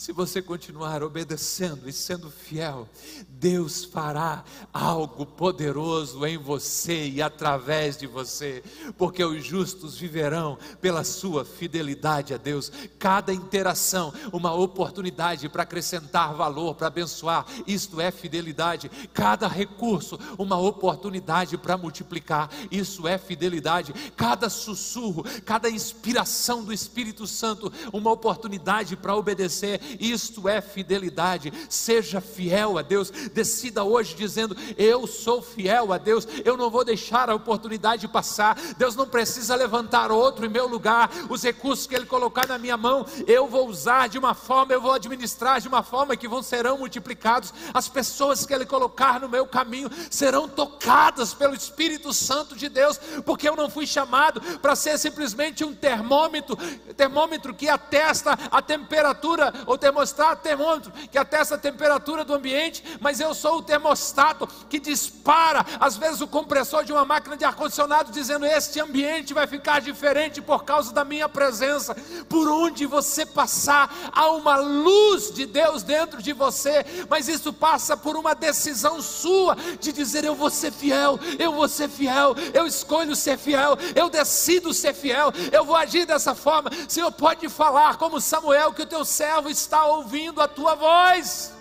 se 0.01 0.13
você 0.13 0.41
continuar 0.41 1.03
obedecendo 1.03 1.87
e 1.87 1.93
sendo 1.93 2.31
fiel, 2.31 2.89
Deus 3.29 3.85
fará 3.85 4.43
algo 4.73 5.27
poderoso 5.27 6.25
em 6.25 6.39
você 6.39 7.07
e 7.07 7.21
através 7.21 7.99
de 7.99 8.07
você, 8.07 8.65
porque 8.97 9.23
os 9.23 9.45
justos 9.45 9.99
viverão 9.99 10.57
pela 10.81 11.05
sua 11.05 11.45
fidelidade 11.45 12.33
a 12.33 12.39
Deus. 12.39 12.73
Cada 12.99 13.35
interação, 13.35 14.11
uma 14.33 14.55
oportunidade 14.55 15.51
para 15.51 15.65
acrescentar 15.65 16.33
valor, 16.35 16.75
para 16.77 16.87
abençoar, 16.87 17.45
isto 17.67 18.01
é 18.01 18.11
fidelidade. 18.11 18.91
Cada 19.13 19.47
recurso, 19.47 20.19
uma 20.39 20.59
oportunidade 20.59 21.59
para 21.59 21.77
multiplicar, 21.77 22.49
isso 22.71 23.07
é 23.07 23.19
fidelidade. 23.19 23.93
Cada 24.17 24.49
sussurro, 24.49 25.25
cada 25.45 25.69
inspiração 25.69 26.65
do 26.65 26.73
Espírito 26.73 27.27
Santo, 27.27 27.71
uma 27.93 28.11
oportunidade 28.11 28.97
para 28.97 29.15
obedecer 29.15 29.90
isto 29.99 30.49
é 30.49 30.61
fidelidade. 30.61 31.53
Seja 31.69 32.21
fiel 32.21 32.79
a 32.79 32.83
Deus. 32.83 33.11
Decida 33.11 33.83
hoje 33.85 34.15
dizendo: 34.15 34.57
Eu 34.77 35.07
sou 35.07 35.43
fiel 35.43 35.93
a 35.93 35.99
Deus. 35.99 36.27
Eu 36.45 36.57
não 36.57 36.71
vou 36.71 36.85
deixar 36.85 37.31
a 37.31 37.35
oportunidade 37.35 38.07
passar. 38.09 38.59
Deus 38.77 38.95
não 38.95 39.07
precisa 39.07 39.55
levantar 39.55 40.11
outro 40.13 40.47
em 40.47 40.49
meu 40.49 40.67
lugar. 40.67 41.11
Os 41.29 41.43
recursos 41.43 41.87
que 41.87 41.95
Ele 41.95 42.07
colocar 42.07 42.47
na 42.47 42.59
minha 42.59 42.77
mão, 42.77 43.07
eu 43.27 43.47
vou 43.47 43.69
usar 43.69 44.09
de 44.09 44.19
uma 44.19 44.35
forma, 44.35 44.73
eu 44.73 44.81
vou 44.81 44.93
administrar 44.93 45.61
de 45.61 45.69
uma 45.69 45.83
forma 45.83 46.17
que 46.17 46.29
vão 46.29 46.43
serão 46.43 46.79
multiplicados. 46.79 47.53
As 47.73 47.89
pessoas 47.89 48.45
que 48.45 48.53
Ele 48.53 48.67
colocar 48.67 49.21
no 49.21 49.29
meu 49.29 49.47
caminho 49.47 49.91
serão 50.11 50.49
tocadas 50.49 51.35
pelo 51.35 51.55
Espírito 51.55 52.13
Santo 52.13 52.57
de 52.57 52.69
Deus, 52.69 52.99
porque 53.25 53.49
eu 53.49 53.57
não 53.57 53.71
fui 53.71 53.87
chamado 53.87 54.41
para 54.59 54.77
ser 54.77 54.99
simplesmente 54.99 55.65
um 55.65 55.75
termômetro, 55.75 56.57
termômetro 56.97 57.55
que 57.55 57.69
atesta 57.69 58.39
a 58.51 58.61
temperatura 58.63 59.53
ou 59.67 59.79
termostato, 59.81 60.43
termômetro, 60.43 60.93
que 61.11 61.19
atesta 61.19 61.55
a 61.55 61.59
temperatura 61.59 62.25
do 62.25 62.35
ambiente, 62.35 62.85
mas 63.01 63.19
eu 63.21 63.35
sou 63.35 63.59
o 63.59 63.63
termostato 63.63 64.47
que 64.69 64.79
dispara, 64.79 65.65
às 65.81 65.97
vezes, 65.97 66.21
o 66.21 66.29
compressor 66.29 66.85
de 66.85 66.93
uma 66.93 67.05
máquina 67.05 67.37
de 67.37 67.45
ar-condicionado, 67.45 68.13
dizendo: 68.13 68.47
Este 68.47 68.81
ambiente 68.81 69.35
vai 69.35 69.47
ficar 69.47 69.81
diferente 69.81 70.43
por 70.43 70.65
causa 70.65 70.93
da 70.93 71.05
minha 71.05 71.29
presença. 71.29 71.97
Por 72.29 72.49
onde 72.49 72.87
você 72.87 73.25
passar, 73.25 73.93
há 74.13 74.31
uma 74.31 74.57
luz 74.57 75.33
de 75.33 75.47
Deus 75.47 75.83
dentro 75.83 76.23
de 76.23 76.33
você, 76.33 76.85
mas 77.09 77.29
isso 77.29 77.53
passa 77.53 77.97
por 77.97 78.17
uma 78.17 78.35
decisão 78.35 79.01
sua 79.01 79.57
de 79.81 79.93
dizer: 79.93 80.25
Eu 80.25 80.35
vou 80.35 80.51
ser 80.51 80.73
fiel, 80.73 81.19
eu 81.39 81.53
vou 81.53 81.69
ser 81.69 81.89
fiel, 81.89 82.35
eu 82.53 82.67
escolho 82.67 83.17
ser 83.17 83.39
fiel, 83.39 83.77
eu 83.95 84.11
decido 84.11 84.75
ser 84.75 84.95
fiel, 84.95 85.33
eu 85.51 85.65
vou 85.65 85.77
agir 85.77 86.05
dessa 86.05 86.35
forma. 86.35 86.71
Senhor, 86.89 87.11
pode 87.13 87.49
falar 87.49 87.97
como 87.97 88.21
Samuel, 88.21 88.73
que 88.73 88.83
o 88.83 88.87
teu 88.87 89.05
servo 89.05 89.49
está 89.49 89.70
ouvindo 89.87 90.41
a 90.41 90.49
tua 90.49 90.75
voz. 90.75 91.55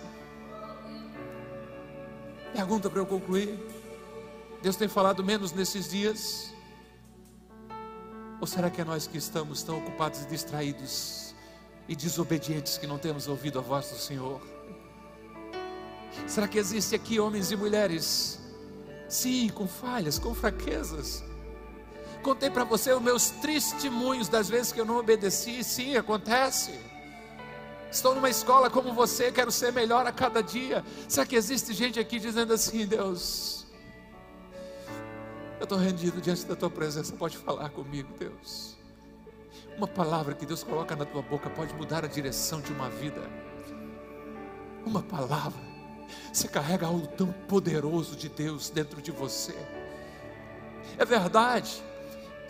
Pergunta 2.52 2.90
para 2.90 3.00
eu 3.00 3.06
concluir: 3.06 3.58
Deus 4.62 4.76
tem 4.76 4.88
falado 4.88 5.24
menos 5.24 5.52
nesses 5.52 5.88
dias? 5.88 6.52
Ou 8.40 8.46
será 8.46 8.70
que 8.70 8.80
é 8.80 8.84
nós 8.84 9.06
que 9.06 9.18
estamos 9.18 9.62
tão 9.62 9.78
ocupados 9.78 10.22
e 10.22 10.26
distraídos 10.26 11.34
e 11.86 11.94
desobedientes 11.94 12.78
que 12.78 12.86
não 12.86 12.98
temos 12.98 13.28
ouvido 13.28 13.58
a 13.58 13.62
voz 13.62 13.90
do 13.90 13.96
Senhor? 13.96 14.40
Será 16.26 16.48
que 16.48 16.58
existe 16.58 16.94
aqui 16.94 17.20
homens 17.20 17.50
e 17.50 17.56
mulheres, 17.56 18.40
sim, 19.08 19.48
com 19.50 19.66
falhas, 19.66 20.18
com 20.18 20.34
fraquezas, 20.34 21.22
Contei 22.22 22.50
para 22.50 22.64
você 22.64 22.92
os 22.92 23.00
meus 23.00 23.30
testemunhos 23.30 24.28
das 24.28 24.48
vezes 24.48 24.72
que 24.72 24.80
eu 24.80 24.84
não 24.84 24.98
obedeci. 24.98 25.64
Sim, 25.64 25.96
acontece. 25.96 26.78
Estou 27.90 28.14
numa 28.14 28.30
escola 28.30 28.70
como 28.70 28.92
você, 28.92 29.32
quero 29.32 29.50
ser 29.50 29.72
melhor 29.72 30.06
a 30.06 30.12
cada 30.12 30.42
dia. 30.42 30.84
Será 31.08 31.26
que 31.26 31.34
existe 31.34 31.72
gente 31.72 31.98
aqui 31.98 32.20
dizendo 32.20 32.52
assim, 32.52 32.86
Deus? 32.86 33.66
Eu 35.58 35.64
estou 35.64 35.76
rendido 35.76 36.20
diante 36.20 36.46
da 36.46 36.54
tua 36.54 36.70
presença. 36.70 37.12
Pode 37.14 37.36
falar 37.36 37.68
comigo, 37.70 38.08
Deus. 38.18 38.76
Uma 39.76 39.88
palavra 39.88 40.34
que 40.34 40.46
Deus 40.46 40.62
coloca 40.62 40.94
na 40.94 41.04
tua 41.04 41.20
boca 41.20 41.50
pode 41.50 41.74
mudar 41.74 42.04
a 42.04 42.08
direção 42.08 42.60
de 42.60 42.72
uma 42.72 42.88
vida. 42.88 43.20
Uma 44.86 45.02
palavra. 45.02 45.60
Você 46.32 46.48
carrega 46.48 46.86
algo 46.86 47.06
tão 47.08 47.32
poderoso 47.48 48.16
de 48.16 48.28
Deus 48.28 48.70
dentro 48.70 49.02
de 49.02 49.10
você. 49.10 49.54
É 50.96 51.04
verdade. 51.04 51.82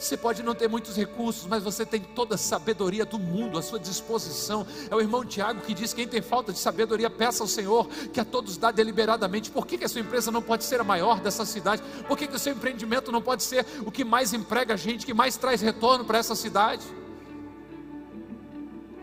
Você 0.01 0.17
pode 0.17 0.43
não 0.43 0.55
ter 0.55 0.67
muitos 0.67 0.97
recursos, 0.97 1.47
mas 1.47 1.63
você 1.63 1.85
tem 1.85 2.01
toda 2.01 2.35
a 2.35 2.39
sabedoria 2.39 3.05
do 3.05 3.19
mundo 3.19 3.59
à 3.59 3.63
sua 3.63 3.79
disposição. 3.79 4.67
É 4.91 4.95
o 4.97 5.01
irmão 5.01 5.25
Tiago 5.25 5.61
que 5.61 5.75
diz: 5.75 5.93
quem 5.93 6.09
tem 6.09 6.23
falta 6.23 6.53
de 6.53 6.59
sabedoria, 6.59 7.11
peça 7.11 7.45
ao 7.45 7.47
Senhor, 7.47 7.87
que 8.13 8.19
a 8.19 8.25
todos 8.25 8.57
dá 8.57 8.71
deliberadamente. 8.71 9.51
Por 9.51 9.67
que, 9.67 9.77
que 9.77 9.85
a 9.85 9.89
sua 9.89 10.01
empresa 10.01 10.31
não 10.31 10.41
pode 10.41 10.65
ser 10.65 10.81
a 10.81 10.85
maior 10.85 11.21
dessa 11.21 11.45
cidade? 11.45 11.83
Por 12.09 12.17
que, 12.17 12.27
que 12.27 12.35
o 12.35 12.39
seu 12.39 12.55
empreendimento 12.55 13.13
não 13.13 13.21
pode 13.21 13.43
ser 13.43 13.67
o 13.85 13.91
que 13.91 14.03
mais 14.03 14.33
emprega 14.33 14.75
gente, 14.75 15.05
que 15.05 15.13
mais 15.13 15.37
traz 15.37 15.61
retorno 15.61 16.05
para 16.05 16.19
essa 16.19 16.35
cidade? 16.35 16.83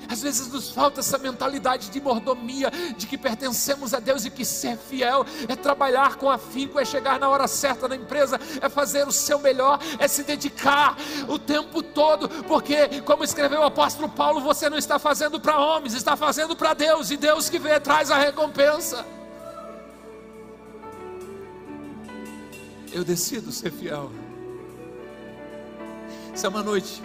Às 0.10 0.22
vezes 0.22 0.48
nos 0.48 0.70
falta 0.70 1.02
essa 1.02 1.18
mentalidade 1.18 1.90
de 1.90 2.00
mordomia, 2.00 2.72
de 2.96 3.06
que 3.06 3.18
pertencemos 3.18 3.94
a 3.94 4.00
Deus 4.00 4.26
e 4.26 4.30
que 4.30 4.46
ser 4.46 4.78
fiel 4.78 5.26
é 5.48 5.56
trabalhar 5.56 6.16
com 6.16 6.30
afinco, 6.30 6.80
é 6.80 6.86
chegar 6.86 7.20
na 7.20 7.28
hora 7.30 7.48
certa 7.48 7.88
na 7.88 7.96
empresa, 7.96 8.40
é 8.62 8.70
fazer 8.70 9.08
o 9.08 9.12
seu 9.12 9.40
melhor, 9.40 9.80
é 10.00 10.08
se 10.08 10.24
dedicar 10.24 10.98
o 11.28 11.38
tempo 11.38 11.84
todo, 11.84 12.30
porque, 12.46 13.02
como 13.02 13.24
escreveu 13.24 13.62
o 13.62 13.66
apóstolo 13.66 14.10
Paulo, 14.10 14.42
você 14.42 14.70
não 14.70 14.78
está 14.78 14.98
fazendo 14.98 15.40
para 15.40 15.60
homens, 15.60 15.94
está 15.94 16.16
fazendo 16.16 16.56
para 16.56 16.74
Deus, 16.74 17.12
e 17.12 17.18
Deus 17.18 17.50
que 17.50 17.60
vê 17.60 17.80
traz 17.80 18.10
a 18.10 18.18
recompensa. 18.18 19.06
Eu 22.92 23.04
decido 23.04 23.52
ser 23.52 23.72
fiel. 23.72 24.12
Essa 26.34 26.48
é 26.48 26.50
uma 26.50 26.64
noite 26.64 27.02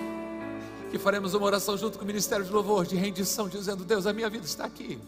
que 0.93 0.99
faremos 0.99 1.33
uma 1.33 1.47
oração 1.47 1.77
junto 1.79 1.97
com 1.97 2.05
o 2.05 2.07
Ministério 2.07 2.45
de 2.45 2.53
Louvor, 2.53 2.85
de 2.85 2.97
rendição, 2.97 3.49
dizendo: 3.49 3.83
Deus, 3.83 4.07
a 4.07 4.13
minha 4.13 4.29
vida 4.29 4.45
está 4.45 4.67
aqui. 4.67 5.01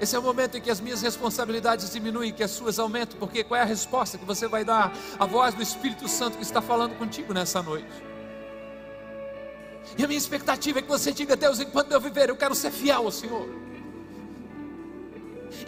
Esse 0.00 0.16
é 0.16 0.18
o 0.18 0.22
momento 0.22 0.56
em 0.56 0.60
que 0.60 0.70
as 0.70 0.80
minhas 0.80 1.02
responsabilidades 1.02 1.92
diminuem, 1.92 2.32
que 2.32 2.42
as 2.42 2.50
suas 2.50 2.78
aumentam, 2.78 3.18
porque 3.18 3.44
qual 3.44 3.60
é 3.60 3.62
a 3.62 3.66
resposta 3.66 4.16
que 4.16 4.24
você 4.24 4.48
vai 4.48 4.64
dar? 4.64 4.90
A 5.18 5.26
voz 5.26 5.54
do 5.54 5.62
Espírito 5.62 6.08
Santo 6.08 6.38
que 6.38 6.42
está 6.42 6.62
falando 6.62 6.96
contigo 6.96 7.34
nessa 7.34 7.62
noite. 7.62 7.92
E 9.98 10.02
a 10.02 10.08
minha 10.08 10.18
expectativa 10.18 10.78
é 10.78 10.82
que 10.82 10.88
você 10.88 11.12
diga: 11.12 11.36
Deus, 11.36 11.60
enquanto 11.60 11.92
eu 11.92 12.00
viver, 12.00 12.30
eu 12.30 12.36
quero 12.36 12.54
ser 12.54 12.70
fiel 12.70 13.04
ao 13.04 13.12
Senhor. 13.12 13.46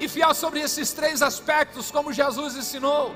E 0.01 0.09
fiel 0.09 0.34
sobre 0.34 0.61
esses 0.61 0.91
três 0.93 1.20
aspectos, 1.20 1.91
como 1.91 2.14
Jesus 2.14 2.57
ensinou. 2.57 3.14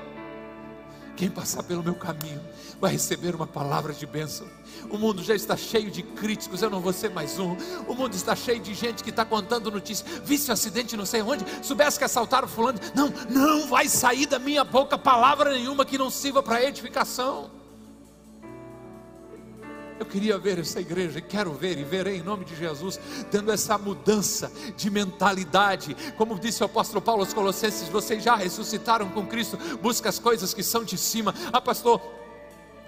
Quem 1.21 1.29
passar 1.29 1.61
pelo 1.61 1.83
meu 1.83 1.93
caminho 1.93 2.41
vai 2.79 2.93
receber 2.93 3.35
uma 3.35 3.45
palavra 3.45 3.93
de 3.93 4.07
bênção. 4.07 4.47
O 4.89 4.97
mundo 4.97 5.21
já 5.21 5.35
está 5.35 5.55
cheio 5.55 5.91
de 5.91 6.01
críticos, 6.01 6.63
eu 6.63 6.69
não 6.71 6.81
vou 6.81 6.91
ser 6.91 7.11
mais 7.11 7.37
um. 7.37 7.55
O 7.87 7.93
mundo 7.93 8.15
está 8.15 8.35
cheio 8.35 8.59
de 8.59 8.73
gente 8.73 9.03
que 9.03 9.11
está 9.11 9.23
contando 9.23 9.69
notícias. 9.69 10.19
Visse 10.25 10.49
um 10.49 10.53
acidente 10.53 10.97
não 10.97 11.05
sei 11.05 11.21
onde, 11.21 11.45
soubesse 11.61 11.99
que 11.99 12.05
assaltaram 12.05 12.47
fulano. 12.47 12.79
Não, 12.95 13.13
não 13.29 13.67
vai 13.67 13.87
sair 13.87 14.25
da 14.25 14.39
minha 14.39 14.63
boca 14.63 14.97
palavra 14.97 15.53
nenhuma 15.53 15.85
que 15.85 15.95
não 15.95 16.09
sirva 16.09 16.41
para 16.41 16.63
edificação. 16.63 17.51
Eu 20.01 20.05
queria 20.07 20.35
ver 20.35 20.57
essa 20.57 20.81
igreja, 20.81 21.19
e 21.19 21.21
quero 21.21 21.53
ver 21.53 21.77
e 21.77 21.83
verei 21.83 22.17
em 22.17 22.23
nome 22.23 22.43
de 22.43 22.55
Jesus, 22.55 22.99
dando 23.31 23.51
essa 23.51 23.77
mudança 23.77 24.51
de 24.75 24.89
mentalidade. 24.89 25.95
Como 26.17 26.39
disse 26.39 26.63
o 26.63 26.65
apóstolo 26.65 26.99
Paulo 26.99 27.21
aos 27.21 27.35
Colossenses: 27.35 27.87
vocês 27.87 28.23
já 28.23 28.35
ressuscitaram 28.35 29.09
com 29.09 29.27
Cristo, 29.27 29.59
busca 29.79 30.09
as 30.09 30.17
coisas 30.17 30.55
que 30.55 30.63
são 30.63 30.83
de 30.83 30.97
cima. 30.97 31.35
Ah, 31.53 31.61
pastor, 31.61 32.01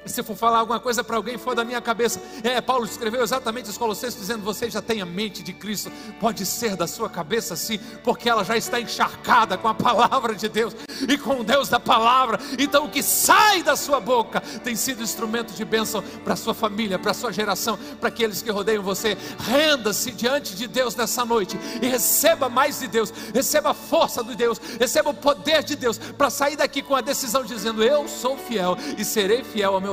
se 0.06 0.24
for 0.24 0.36
falar 0.36 0.60
alguma 0.60 0.80
coisa 0.80 1.04
para 1.04 1.16
alguém 1.16 1.38
for 1.38 1.56
da 1.56 1.64
minha 1.64 1.82
cabeça, 1.82 2.22
é, 2.43 2.60
Paulo 2.62 2.86
escreveu 2.86 3.24
exatamente 3.24 3.70
os 3.70 3.78
Colossenses 3.78 4.20
dizendo: 4.20 4.43
Você 4.43 4.70
já 4.70 4.82
tem 4.82 5.01
a 5.01 5.06
mente 5.06 5.43
de 5.43 5.54
Cristo, 5.54 5.91
pode 6.20 6.45
ser 6.45 6.76
da 6.76 6.88
sua 6.88 7.10
cabeça 7.10 7.56
sim, 7.56 7.80
porque 8.04 8.30
ela 8.30 8.43
já 8.43 8.58
está 8.58 8.80
encharcada 8.80 9.58
com 9.58 9.68
a 9.68 9.74
palavra 9.74 10.36
de 10.36 10.47
Deus 10.47 10.76
e 11.08 11.18
com 11.18 11.39
o 11.39 11.43
Deus 11.43 11.70
da 11.70 11.80
palavra. 11.80 12.39
Então 12.58 12.86
o 12.86 12.89
que 12.89 13.01
sai 13.04 13.64
da 13.64 13.76
sua 13.76 13.99
boca 13.99 14.41
tem 14.64 14.76
sido 14.76 15.04
instrumento 15.04 15.54
de 15.54 15.66
bênção 15.66 16.01
para 16.24 16.34
a 16.34 16.38
sua 16.38 16.54
família, 16.54 16.99
para 16.99 17.12
a 17.12 17.14
sua 17.14 17.32
geração, 17.32 17.78
para 17.99 18.10
aqueles 18.10 18.41
que 18.41 18.51
rodeiam 18.51 18.84
você. 18.84 19.18
Renda-se 19.39 20.12
diante 20.12 20.56
de 20.56 20.68
Deus 20.68 20.95
nessa 20.95 21.26
noite 21.26 21.58
e 21.82 21.88
receba 21.88 22.49
mais 22.49 22.80
de 22.80 22.88
Deus, 22.88 23.14
receba 23.34 23.72
a 23.72 23.74
força 23.74 24.24
de 24.24 24.36
Deus, 24.36 24.60
receba 24.80 25.10
o 25.10 25.14
poder 25.14 25.64
de 25.64 25.76
Deus 25.76 25.97
para 25.97 26.30
sair 26.30 26.56
daqui 26.56 26.82
com 26.82 26.95
a 26.95 27.01
decisão 27.01 27.43
dizendo: 27.43 27.84
Eu 27.84 28.08
sou 28.08 28.38
fiel 28.38 28.78
e 28.97 29.06
serei 29.06 29.43
fiel 29.43 29.76
ao 29.76 29.82
meu 29.82 29.92